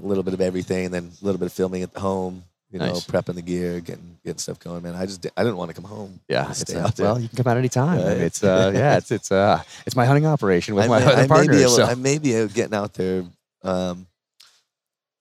[0.00, 2.44] a little bit of everything, and then a little bit of filming at home.
[2.74, 3.06] You know, Nice.
[3.06, 4.82] prepping the gear, getting getting stuff going.
[4.82, 6.18] Man, I just I didn't want to come home.
[6.28, 7.06] Yeah, it's stay uh, out there.
[7.06, 7.98] well, you can come out anytime.
[7.98, 8.16] Right.
[8.16, 11.26] It's uh, yeah, it's it's uh, it's my hunting operation with I my may, I
[11.28, 11.84] may be able, so.
[11.84, 13.22] I may be getting out there
[13.62, 14.08] um,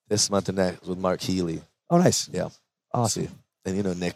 [0.07, 1.61] this month and next with Mark Healey.
[1.91, 2.27] oh, nice.
[2.33, 2.49] Yeah.
[2.91, 3.27] awesome.
[3.27, 3.29] See.
[3.65, 4.15] And you know Nick.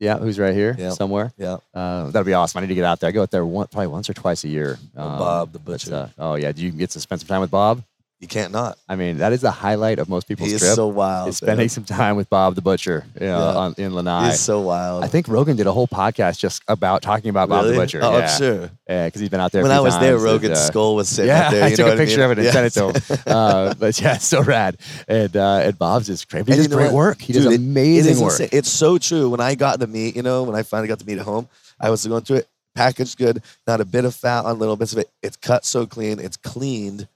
[0.00, 0.90] Yeah, who's right here Yeah.
[0.90, 1.32] somewhere?
[1.38, 1.58] Yeah.
[1.72, 2.58] Uh, that'd be awesome.
[2.58, 3.08] I need to get out there.
[3.08, 4.76] I go out there one, probably once or twice a year.
[4.96, 5.94] Um, Bob the but, Butcher.
[5.94, 7.82] uh, oh yeah, do you get to spend some time with Bob?
[8.18, 8.78] You can't not.
[8.88, 10.74] I mean, that is the highlight of most people's He is trip.
[10.74, 11.28] so wild.
[11.28, 13.56] is spending some time with Bob the Butcher, you know, Yeah.
[13.58, 14.30] on, in Lanai.
[14.30, 15.04] He's so wild.
[15.04, 18.00] I think Rogan did a whole podcast just about talking about Bob the Butcher.
[18.02, 18.70] Oh, yeah, I'm sure.
[18.88, 19.60] Yeah, because he's been out there.
[19.60, 21.64] a When I was there, times, and, Rogan's uh, skull was sitting yeah, there.
[21.64, 22.24] I You took know a what I picture mean?
[22.24, 22.52] of it and Yeah.
[22.52, 23.18] sent it to him.
[23.36, 24.78] Uh, but yeah, it's so rad.
[25.06, 26.46] And uh, and Bob's just great.
[26.46, 26.94] He And does great what?
[26.94, 27.20] work.
[27.20, 28.32] He Dude, does it- amazing it is work.
[28.32, 28.48] insane.
[28.52, 29.28] It's so true.
[29.28, 31.48] When I got the meat, you know, when I finally got the meat at home,
[31.78, 34.94] I was going through it, packaged good, not a bit of fat on little bits
[34.94, 35.10] of it.
[35.22, 37.08] It's cut so clean, it's cleaned.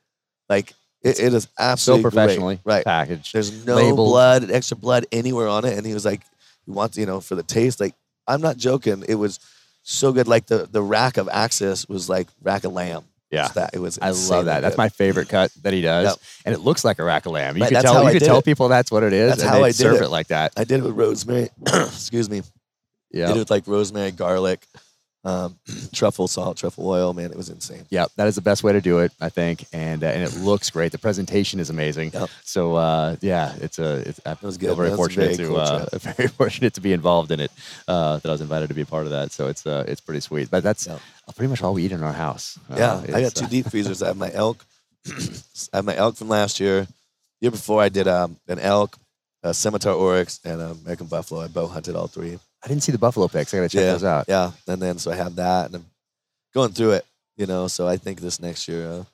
[0.51, 2.13] Like it, it is So absolutely great.
[2.13, 2.85] professionally Right.
[2.85, 3.33] packaged.
[3.33, 3.97] There's no labeled.
[4.11, 5.77] blood, extra blood anywhere on it.
[5.77, 6.21] And he was like,
[6.67, 7.81] he wants, you know, for the taste.
[7.81, 7.95] Like,
[8.29, 9.05] I'm not joking.
[9.09, 9.41] It was
[9.83, 10.29] so good.
[10.29, 13.05] Like the the rack of Axis was like rack of lamb.
[13.31, 13.49] Yeah.
[13.49, 13.99] That it was.
[14.03, 14.61] I love that.
[14.61, 16.17] That's my favorite cut that he does, Yep.
[16.47, 17.57] and it looks like a rack of lamb.
[17.57, 18.05] You Right, could tell.
[18.05, 18.45] You could tell it.
[18.45, 20.07] people that's what it is, That's how I did serve it.
[20.07, 20.53] it like that.
[20.57, 21.49] I did it with rosemary.
[21.67, 22.43] excuse me.
[23.13, 23.29] Yeah.
[23.29, 24.67] did it with like rosemary, garlic,
[25.25, 25.59] um,
[25.93, 27.13] truffle salt, truffle oil.
[27.13, 27.85] Man, it was insane.
[27.91, 30.35] Yeah, that is the best way to do it, I think, and uh, and it
[30.39, 30.93] looks great.
[30.93, 32.11] The presentation is amazing.
[32.15, 32.31] Yep.
[32.45, 34.77] So uh, yeah, it's a it's I was feel good.
[34.77, 37.51] very was fortunate very to cool uh, very fortunate to be involved in it.
[37.87, 39.33] Uh, that I was invited to be a part of that.
[39.33, 40.51] So it's uh, it's pretty sweet.
[40.51, 41.01] But that's Yep.
[41.37, 42.59] pretty much all we eat in our house.
[42.71, 44.03] Uh, Yeah, I got two uh, deep freezers.
[44.03, 44.65] I have my elk.
[45.73, 46.87] I have my elk from last year.
[47.41, 48.97] Year before, I did um, an elk,
[49.43, 51.41] a scimitar oryx, and an American buffalo.
[51.43, 52.39] I bow hunted all three.
[52.63, 53.53] I didn't see the buffalo pics.
[53.55, 54.25] I gotta check yeah, those out.
[54.29, 55.87] Yeah, and then so I have that, and I'm
[56.55, 57.07] going through it.
[57.37, 59.05] You know, so I think this next year, uh,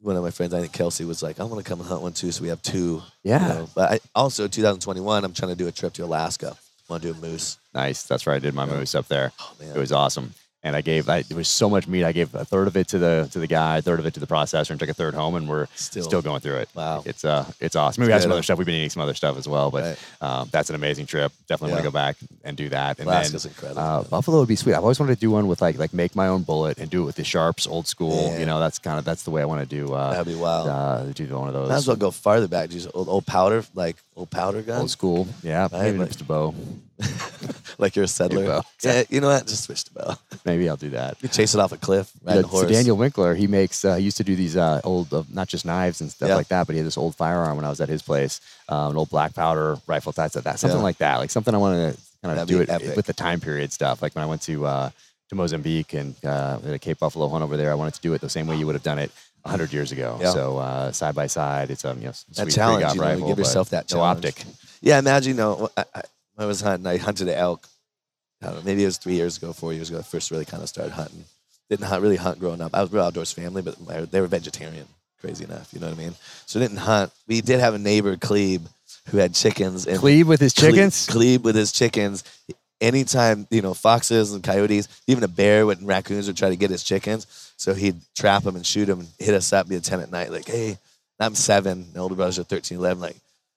[0.00, 2.02] one of my friends, I think Kelsey, was like, "I want to come and hunt
[2.02, 3.02] one too." So we have two.
[3.22, 3.68] you Yeah, know.
[3.74, 6.56] But I also 2021, I'm trying to do a trip to Alaska.
[6.58, 7.58] I want to do a moose.
[7.72, 8.02] nice.
[8.02, 8.74] That's where I did my Yeah.
[8.76, 9.32] moose up there.
[9.40, 10.34] Oh man, It was awesome.
[10.62, 12.04] And I gave, I, there was so much meat.
[12.04, 14.12] I gave a third of it to the to the guy, a third of it
[14.12, 15.34] to the processor, and took a third home.
[15.34, 16.68] And we're still, still going through it.
[16.74, 17.02] wow.
[17.06, 18.04] It's uh, it's awesome.
[18.04, 18.58] we have some other stuff.
[18.58, 19.98] We've been eating some other stuff as well, but Right.
[20.20, 21.32] um, that's an amazing trip.
[21.48, 22.98] Definitely want to go back and do that.
[22.98, 23.80] And Alaska's then incredible.
[23.80, 24.02] uh.
[24.02, 24.74] Buffalo would be sweet.
[24.74, 27.02] I've always wanted to do one with like like make my own bullet and do
[27.02, 28.30] it with the sharps, old school.
[28.32, 28.40] Yeah.
[28.40, 29.94] You know, that's kind of that's the way I want to do.
[29.94, 30.68] Uh, That'd be wild.
[30.68, 32.70] uh, do one of those Might as well go farther back.
[32.70, 35.26] Use old, old powder, like old powder gun, old school.
[35.42, 36.54] Yeah, Right, maybe like- just a bow.
[37.78, 38.62] like you're a settler.
[38.82, 39.46] Yeah, you know what?
[39.46, 40.14] Just switch to bow.
[40.44, 41.16] Maybe I'll do that.
[41.22, 42.66] You chase it off a cliff, ride a so.
[42.68, 43.84] Daniel Winkler, he makes.
[43.84, 46.36] Uh, he used to do these uh, old, uh, not just knives and stuff Yeah.
[46.36, 48.92] like that, but he had this old firearm when I was at his place, um,
[48.92, 50.82] an old black powder rifle of that, something Yeah.
[50.82, 52.96] like that, like something I want to kind of That'd do it epic.
[52.96, 54.02] with the time period stuff.
[54.02, 54.90] Like when I went to uh,
[55.30, 58.20] to Mozambique and uh, a Cape Buffalo hunt over there, I wanted to do it
[58.20, 59.10] the same way you would have done it.
[59.46, 60.32] hundred years ago, Yeah.
[60.32, 63.38] so uh, side by side, it's um, you know, that challenge, you know, rifle, give
[63.38, 64.44] yourself that no optic.
[64.82, 65.84] Yeah, imagine, you know, I,
[66.40, 67.68] I was hunting, I hunted an elk.
[68.42, 69.98] I don't know, maybe it was three years ago, four years ago.
[69.98, 71.24] I first really kind of started hunting.
[71.68, 72.74] Didn't hunt, really hunt growing up.
[72.74, 74.86] I was a real outdoors family, but my, they were vegetarian.
[75.20, 76.14] Crazy enough, you know what I mean.
[76.46, 77.12] So didn't hunt.
[77.28, 78.62] We did have a neighbor, Cleve,
[79.10, 79.86] who had chickens.
[79.86, 81.06] And Cleve with his chickens.
[81.06, 82.24] Cleve with his chickens.
[82.80, 86.70] Anytime, you know, foxes and coyotes, even a bear and raccoons would try to get
[86.70, 87.52] his chickens.
[87.58, 90.10] So he'd trap them and shoot them and hit us up, be a 10 at
[90.10, 90.78] night, like, hey,
[91.20, 91.88] I'm seven.
[91.94, 93.02] My older brothers are 13, 11.
[93.02, 93.16] Like,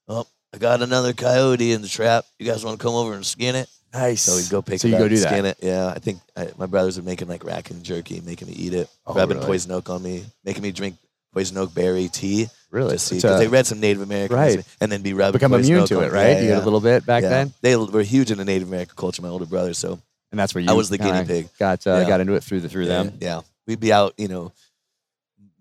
[0.10, 2.26] oh, I got another coyote in the trap.
[2.40, 3.68] You guys want to come over and skin it?
[3.94, 4.22] Nice.
[4.22, 5.28] So we'd go pick So it you up, go do that.
[5.30, 5.58] skin it.
[5.62, 8.90] Yeah, I think I, my brothers were making like raccoon jerky, making me eat it,
[9.06, 9.48] Oh, rubbing really?
[9.48, 10.96] poison oak on me, making me drink
[11.34, 12.48] poison oak berry tea.
[12.72, 12.94] Really?
[12.94, 14.64] Because they read some Native American Right.
[14.82, 16.30] and then be rubbing become immune to it, right?
[16.30, 16.54] Yeah, you yeah.
[16.56, 17.30] get a little bit back Yeah.
[17.30, 19.22] then, They were huge into Native American culture.
[19.22, 20.00] My older brother, so
[20.32, 20.70] and that's where you.
[20.72, 21.50] I was the guinea pig.
[21.60, 23.18] Got uh, got into it through the through them.
[23.22, 24.52] yeah, we'd be out, you know,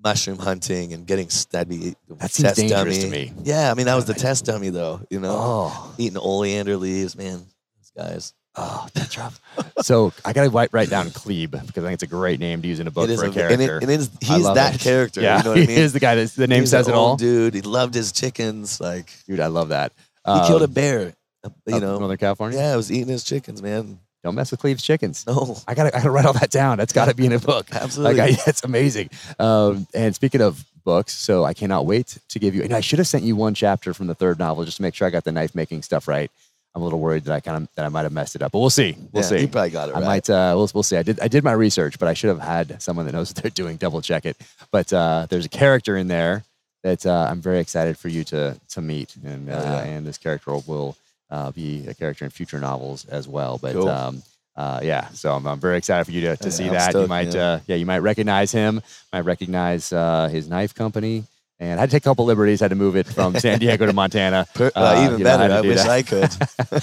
[0.03, 1.69] mushroom hunting and getting that'd
[2.19, 3.27] That seems test dangerous dummy.
[3.27, 3.33] to me.
[3.45, 5.01] Yeah, I mean that was the test dummy though.
[5.11, 7.45] You know, Oh, eating oleander leaves, man.
[7.79, 8.35] These guys.
[8.57, 9.41] oh, that's rough.
[9.81, 12.69] so I gotta write, write down Cleve because I think it's a great name to
[12.69, 13.77] use in a book for a, and character.
[13.79, 14.81] it, and it is, he's that it.
[14.81, 15.21] character.
[15.23, 15.79] yeah, you know what he I mean.
[15.79, 17.17] is the guy that the name He's says it all.
[17.17, 17.55] dude.
[17.55, 18.81] He loved his chickens.
[18.81, 19.93] Like Dude, I love that.
[20.27, 21.15] he killed a Um, bear.
[21.45, 21.99] uh, You know.
[21.99, 22.59] Northern California.
[22.59, 23.99] Yeah, I was eating his chickens, man.
[24.23, 25.27] Don't mess with Cleve's chickens.
[25.27, 26.79] No, I gotta, I gotta write all that down.
[26.79, 27.67] That's gotta be in a book.
[27.73, 28.21] absolutely.
[28.21, 29.11] Like, I, that's amazing.
[29.39, 32.63] Um, and speaking of books, so I cannot wait to give you.
[32.63, 34.95] And I should have sent you one chapter from the third novel just to make
[34.95, 36.31] sure I got the knife making stuff right.
[36.75, 38.53] I'm a little worried that I kind of that I might have messed it up,
[38.53, 38.97] but we'll see.
[39.13, 39.39] We'll yeah, see.
[39.41, 40.05] He probably got it I right.
[40.05, 40.31] might.
[40.31, 40.97] Uh, we'll, we'll see.
[40.97, 41.21] I did.
[41.21, 43.77] I did my research, but I should have had someone that knows what they're doing
[43.77, 44.39] double check it.
[44.71, 46.45] But uh, there's a character in there
[46.83, 49.83] that uh, I'm very excited for you to to meet, and uh, yeah.
[49.83, 50.97] and this character will
[51.33, 53.59] uh, be a character in future novels as well.
[53.59, 53.89] But Cool.
[53.89, 54.23] um,
[54.55, 56.95] uh, yeah, so I'm, I'm very excited for you to, to Yeah, see I'm that.
[56.95, 57.43] you might, yeah.
[57.43, 58.83] uh, yeah, you might recognize him.
[59.13, 61.25] Might recognize uh, his knife company.
[61.59, 62.61] And I had to take a couple liberties.
[62.61, 64.47] I Had to move it from San Diego to Montana.
[64.61, 65.55] Uh, Uh, even you know, I better.
[65.55, 65.89] I wish that.
[65.89, 66.33] I could.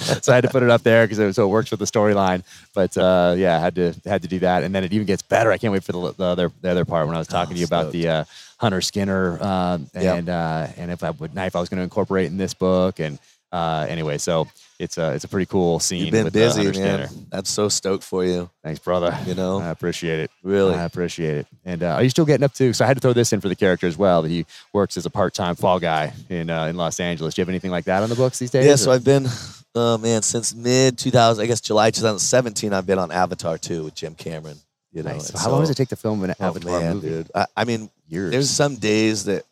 [0.24, 1.86] so I had to put it up there because it, so it works with the
[1.86, 2.42] storyline.
[2.74, 5.22] But uh, yeah, I had to had to do that, and then it even gets
[5.22, 5.52] better.
[5.52, 7.54] I can't wait for the, the other the other part when I was talking Oh,
[7.56, 7.92] to you about stoked.
[7.92, 8.24] the uh,
[8.58, 10.16] Hunter Skinner um, Yep.
[10.18, 12.98] and uh, and if I would knife I was going to incorporate in this book.
[13.00, 13.18] And
[13.52, 14.46] uh, anyway, so
[14.78, 16.02] it's a it's a pretty cool scene.
[16.02, 17.08] You've been uh, busy, man.
[17.30, 18.48] That's so stoked for you.
[18.62, 19.16] Thanks, brother.
[19.26, 20.30] You know, I appreciate it.
[20.42, 20.74] really.
[20.74, 21.46] I appreciate it.
[21.64, 22.72] And uh, are you still getting up to?
[22.72, 24.22] So I had to throw this in for the character as well.
[24.22, 27.34] That he works as a part-time fall guy in uh, in Los Angeles.
[27.34, 28.64] Do you have anything like that on the books these days?
[28.64, 29.26] Yeah, or- so I've been,
[29.74, 33.94] oh man, since mid 2000, I guess July 2017, I've been on Avatar 2 with
[33.94, 34.56] Jim Cameron.
[34.92, 35.30] You know, Nice.
[35.30, 37.08] and How long does it take to film an Oh, Avatar man, movie?
[37.08, 37.30] dude.
[37.34, 38.32] I, I mean, Years.
[38.32, 39.44] there's some days that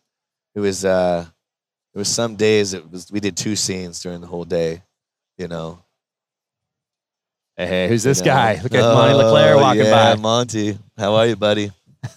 [0.57, 1.27] it was, uh,
[1.99, 4.83] there was some days it was, we did two scenes during the whole day,
[5.37, 5.81] you know.
[7.57, 8.31] Hey, hey, who's this you know.
[8.35, 8.61] guy?
[8.63, 10.21] Look at Monty LeClaire Oh, walking yeah, by.
[10.21, 10.79] Monty.
[10.97, 11.73] How are you, buddy?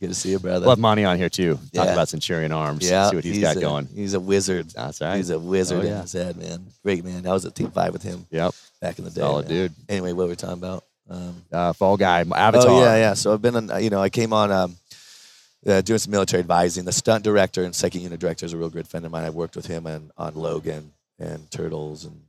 [0.00, 0.62] Good to see you, brother.
[0.62, 1.54] We'll have Monty on here too.
[1.72, 1.92] Talk Yeah.
[1.92, 2.90] about Centurion Arms.
[2.90, 3.86] yeah, See what he's he's got a, going.
[3.94, 4.70] He's a wizard.
[4.70, 5.16] That's right.
[5.18, 5.94] He's a wizard Oh, yeah.
[5.98, 6.66] in his head, man.
[6.82, 7.24] Great man.
[7.28, 8.54] I was at Team Five with him Yep.
[8.80, 9.20] back in the day.
[9.20, 9.54] Solid man.
[9.56, 9.72] dude.
[9.88, 10.82] Anyway, what were we talking about?
[11.08, 12.22] Um, Uh, Fall Guy.
[12.22, 12.68] Avatar.
[12.68, 13.14] Oh yeah, yeah.
[13.14, 13.70] So I've been on.
[13.70, 14.76] uh, You know, I came on um,
[15.66, 16.84] uh, doing some military advising.
[16.84, 19.24] The stunt director and second unit director is a real good friend of mine.
[19.24, 22.20] I've worked with him on, on Logan and Turtles and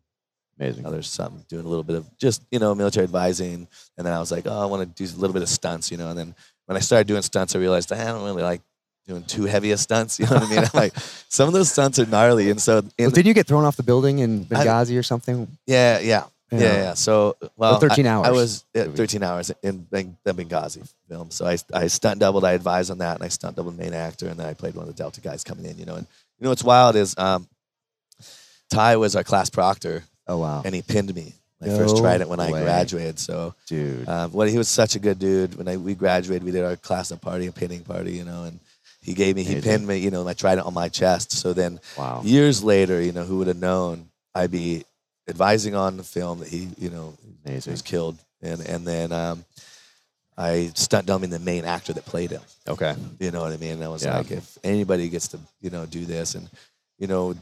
[0.59, 0.85] Amazing.
[0.85, 1.07] others.
[1.09, 3.67] Something doing a little bit of just you know military advising.
[3.97, 5.91] And then I was like, oh, I want to do a little bit of stunts.
[5.91, 8.61] You know, and then when I started doing stunts, I realized I don't really like
[9.07, 10.19] doing too heavy of stunts.
[10.19, 10.59] You know what I mean?
[10.63, 10.93] I'm like,
[11.29, 13.75] some of those stunts are gnarly, and so in Well, didn't you get thrown off
[13.77, 15.47] the building in I- Benghazi or something?
[15.67, 16.23] yeah, yeah.
[16.51, 16.93] Yeah, yeah.
[16.93, 18.27] So, well, 13 I, hours.
[18.27, 18.97] I was Movie.
[18.97, 21.29] 13 hours in Beng- the Benghazi film.
[21.29, 22.45] So I, I stunt doubled.
[22.45, 24.75] I advised on that, and I stunt doubled the main actor, and then I played
[24.75, 25.77] one of the Delta guys coming in.
[25.77, 26.07] You know, and
[26.39, 27.47] you know what's wild is um,
[28.69, 32.39] Ty was our class proctor, Oh wow, and he pinned me my first Trident when
[32.39, 33.19] I graduated.
[33.19, 34.07] So, dude.
[34.07, 35.55] um, what he was such a good dude.
[35.55, 38.13] When I, we graduated, we did our class up party, a pinning party.
[38.13, 38.59] You know, and
[39.01, 39.71] he gave me, he Amazing.
[39.71, 39.97] pinned me.
[39.97, 41.31] You know, and I Trident on my chest.
[41.31, 42.21] So then wow.
[42.23, 44.85] years later, you know, who would have known I'd be
[45.27, 47.13] advising on the film that he, you know,
[47.45, 47.71] Amazing.
[47.73, 49.45] was killed, and and then um,
[50.37, 52.41] I stunt dumbing the main actor that played him.
[52.67, 52.95] Okay.
[53.19, 53.71] You know what I mean?
[53.73, 54.17] And I was Yeah.
[54.17, 56.47] like, if anybody gets to, you know, do this, and
[56.99, 57.35] you know,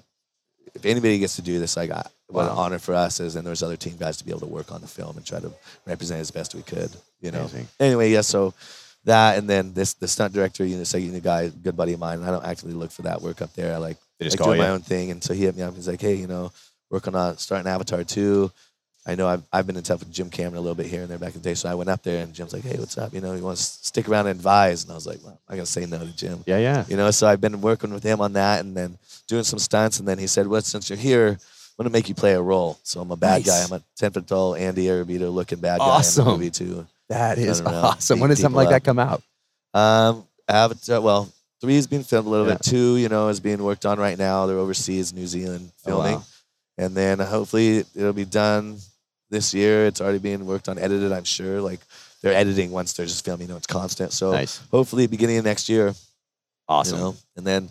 [0.74, 3.46] if anybody gets to do this, like, I, what an honor for us is, and
[3.46, 5.52] there's other team guys to be able to work on the film and try to
[5.86, 6.90] represent as best we could.
[7.22, 7.42] You know.
[7.42, 7.68] Amazing.
[7.80, 8.22] Anyway, yeah.
[8.22, 8.54] So
[9.06, 12.00] that, and then this, the stunt director, you know, second unit guy, good buddy of
[12.00, 12.24] mine.
[12.24, 13.74] I don't actively look for that work up there.
[13.74, 14.62] I like They just like call you.
[14.62, 15.12] my own thing.
[15.12, 15.76] And so he hit me up.
[15.76, 16.52] He's like, hey, you know,
[16.90, 18.52] working on starting Avatar 2.
[19.08, 21.10] I know I've, I've been in touch with Jim Cameron a little bit here and
[21.12, 21.54] there back in the day.
[21.54, 23.14] So I went up there and Jim's like, hey, what's up?
[23.14, 24.82] You know, you want to stick around and advise?
[24.84, 26.44] And I was like, well, I got to say no to Jim.
[26.48, 26.86] Yeah, yeah.
[26.88, 30.00] You know, so I've been working with him on that and then doing some stunts.
[30.00, 31.38] And then he said, well, since you're here, I'm
[31.84, 32.80] going to make you play a role.
[32.82, 33.48] So I'm a bad Nice.
[33.48, 33.64] guy.
[33.64, 36.22] I'm a 10 foot tall Andy Arrabito looking bad guy Awesome.
[36.22, 36.88] in the movie too.
[37.10, 38.18] That is awesome.
[38.18, 39.22] Beat When does something like that come out?
[39.76, 41.00] Um, Avatar.
[41.02, 41.30] Well,
[41.62, 42.54] three is being filmed a little Yeah.
[42.54, 42.64] bit.
[42.64, 44.48] Two, you know, is being worked on right now.
[44.48, 46.24] They're overseas, New Zealand, Oh, filming, wow.
[46.78, 48.78] And then hopefully it'll be done
[49.30, 49.86] this year.
[49.86, 51.12] It's already being worked on, edited.
[51.12, 51.62] I'm sure.
[51.62, 51.80] Like
[52.22, 53.48] they're editing once they're just filming.
[53.48, 54.12] You know, it's constant.
[54.12, 54.62] So Nice.
[54.72, 55.94] hopefully, beginning of next year.
[56.68, 56.98] Awesome.
[56.98, 57.70] You know, and then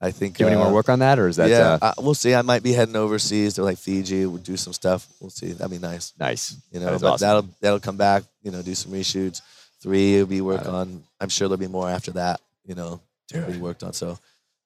[0.00, 0.36] I think.
[0.36, 1.92] Do you have any uh, more work on that, or is that yeah, uh, uh,
[1.98, 2.34] we'll see.
[2.34, 4.26] I might be heading overseas to like Fiji.
[4.26, 5.06] We'll do some stuff.
[5.20, 5.52] We'll see.
[5.52, 6.12] That'd be nice.
[6.18, 6.56] nice?
[6.70, 7.26] You know, is but awesome.
[7.26, 8.24] that'll that'll come back.
[8.42, 9.40] You know, do some reshoots.
[9.80, 11.02] Three will be work on.
[11.20, 12.40] I'm sure there'll be more after that.
[12.66, 13.94] You know, to be worked on.
[13.94, 14.18] So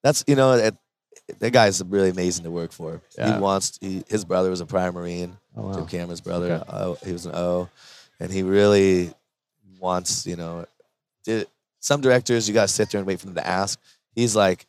[0.02, 0.70] that's you know,
[1.38, 3.00] that guy's really amazing to work for.
[3.16, 3.34] Yeah.
[3.34, 3.78] He wants.
[3.80, 5.36] He, his brother was a prior Marine.
[5.56, 5.74] Oh, wow.
[5.74, 6.52] Jim Cameron's brother.
[6.54, 6.70] Okay.
[6.70, 7.68] O, he was an O,
[8.20, 9.12] and he really
[9.80, 10.26] wants.
[10.26, 10.66] You know,
[11.24, 11.46] did,
[11.80, 13.80] some directors you got to sit there and wait for them to ask.
[14.14, 14.66] He's like,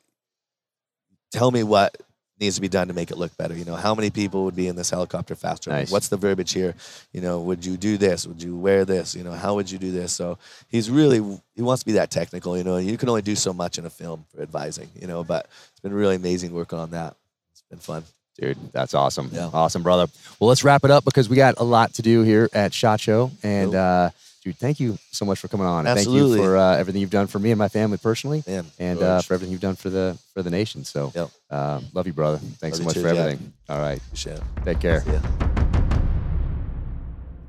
[1.31, 1.95] tell me what
[2.39, 3.53] needs to be done to make it look better.
[3.55, 5.69] You know, how many people would be in this helicopter faster?
[5.71, 5.91] Nice.
[5.91, 6.75] What's the verbiage here?
[7.13, 8.25] You know, would you do this?
[8.25, 9.15] Would you wear this?
[9.15, 10.13] You know, how would you do this?
[10.13, 10.37] So
[10.69, 11.17] he's really
[11.55, 12.57] he wants to be that technical.
[12.57, 14.89] You know, you can only do so much in a film for advising.
[14.99, 17.15] You know, but it's been really amazing working on that.
[17.51, 18.03] It's been fun.
[18.39, 19.29] Dude, that's awesome.
[19.33, 19.49] Yeah.
[19.53, 20.07] Awesome, brother.
[20.39, 23.01] Well, let's wrap it up because we got a lot to do here at Shot
[23.01, 23.31] Show.
[23.43, 23.79] And, Cool.
[23.79, 24.09] uh,
[24.43, 25.79] dude, thank you so much for coming on.
[25.85, 26.37] And Thank Absolutely.
[26.39, 29.21] you for uh, everything you've done for me and my family personally, Man, and uh,
[29.21, 30.83] for everything you've done for the for the nation.
[30.85, 31.29] So, Yep.
[31.49, 32.37] uh, love you, brother.
[32.37, 33.17] Thanks Love so much too, for Jack.
[33.17, 33.53] everything.
[33.69, 34.43] All right, appreciate it.
[34.65, 35.03] take care.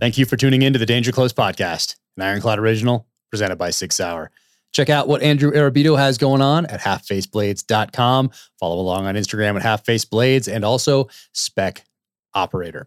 [0.00, 3.70] Thank you for tuning in to the Danger Close podcast, an Ironclad original presented by
[3.70, 4.30] Six Hour.
[4.72, 8.30] Check out what Andrew Arrabito has going on at halffaceblades.com.
[8.58, 11.84] Follow along on Instagram at halffaceblades and also Spec
[12.34, 12.86] Operator.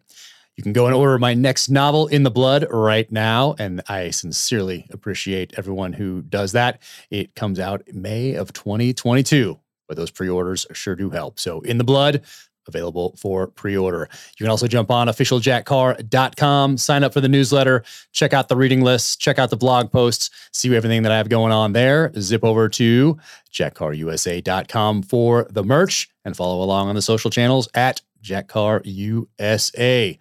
[0.56, 3.56] You can go and order my next novel, In the Blood, right now.
[3.58, 6.82] And I sincerely appreciate everyone who does that.
[7.10, 11.39] It comes out May of 2022, but those pre orders sure do help.
[11.39, 12.24] So, In the Blood,
[12.68, 14.08] available for pre-order.
[14.38, 18.82] You can also jump on officialjackcarr.com, sign up for the newsletter, check out the reading
[18.82, 22.12] lists, check out the blog posts, see everything that I have going on there.
[22.20, 23.18] Zip over to
[23.51, 30.20] jackcarrusa.com for the merch and follow along on the social channels at jackcarrusa.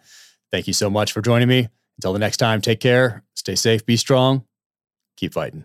[0.53, 1.69] Thank you so much for joining me.
[1.99, 4.45] Until the next time, take care, stay safe, be strong,
[5.17, 5.65] keep fighting.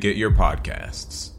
[0.01, 1.29] get your podcasts.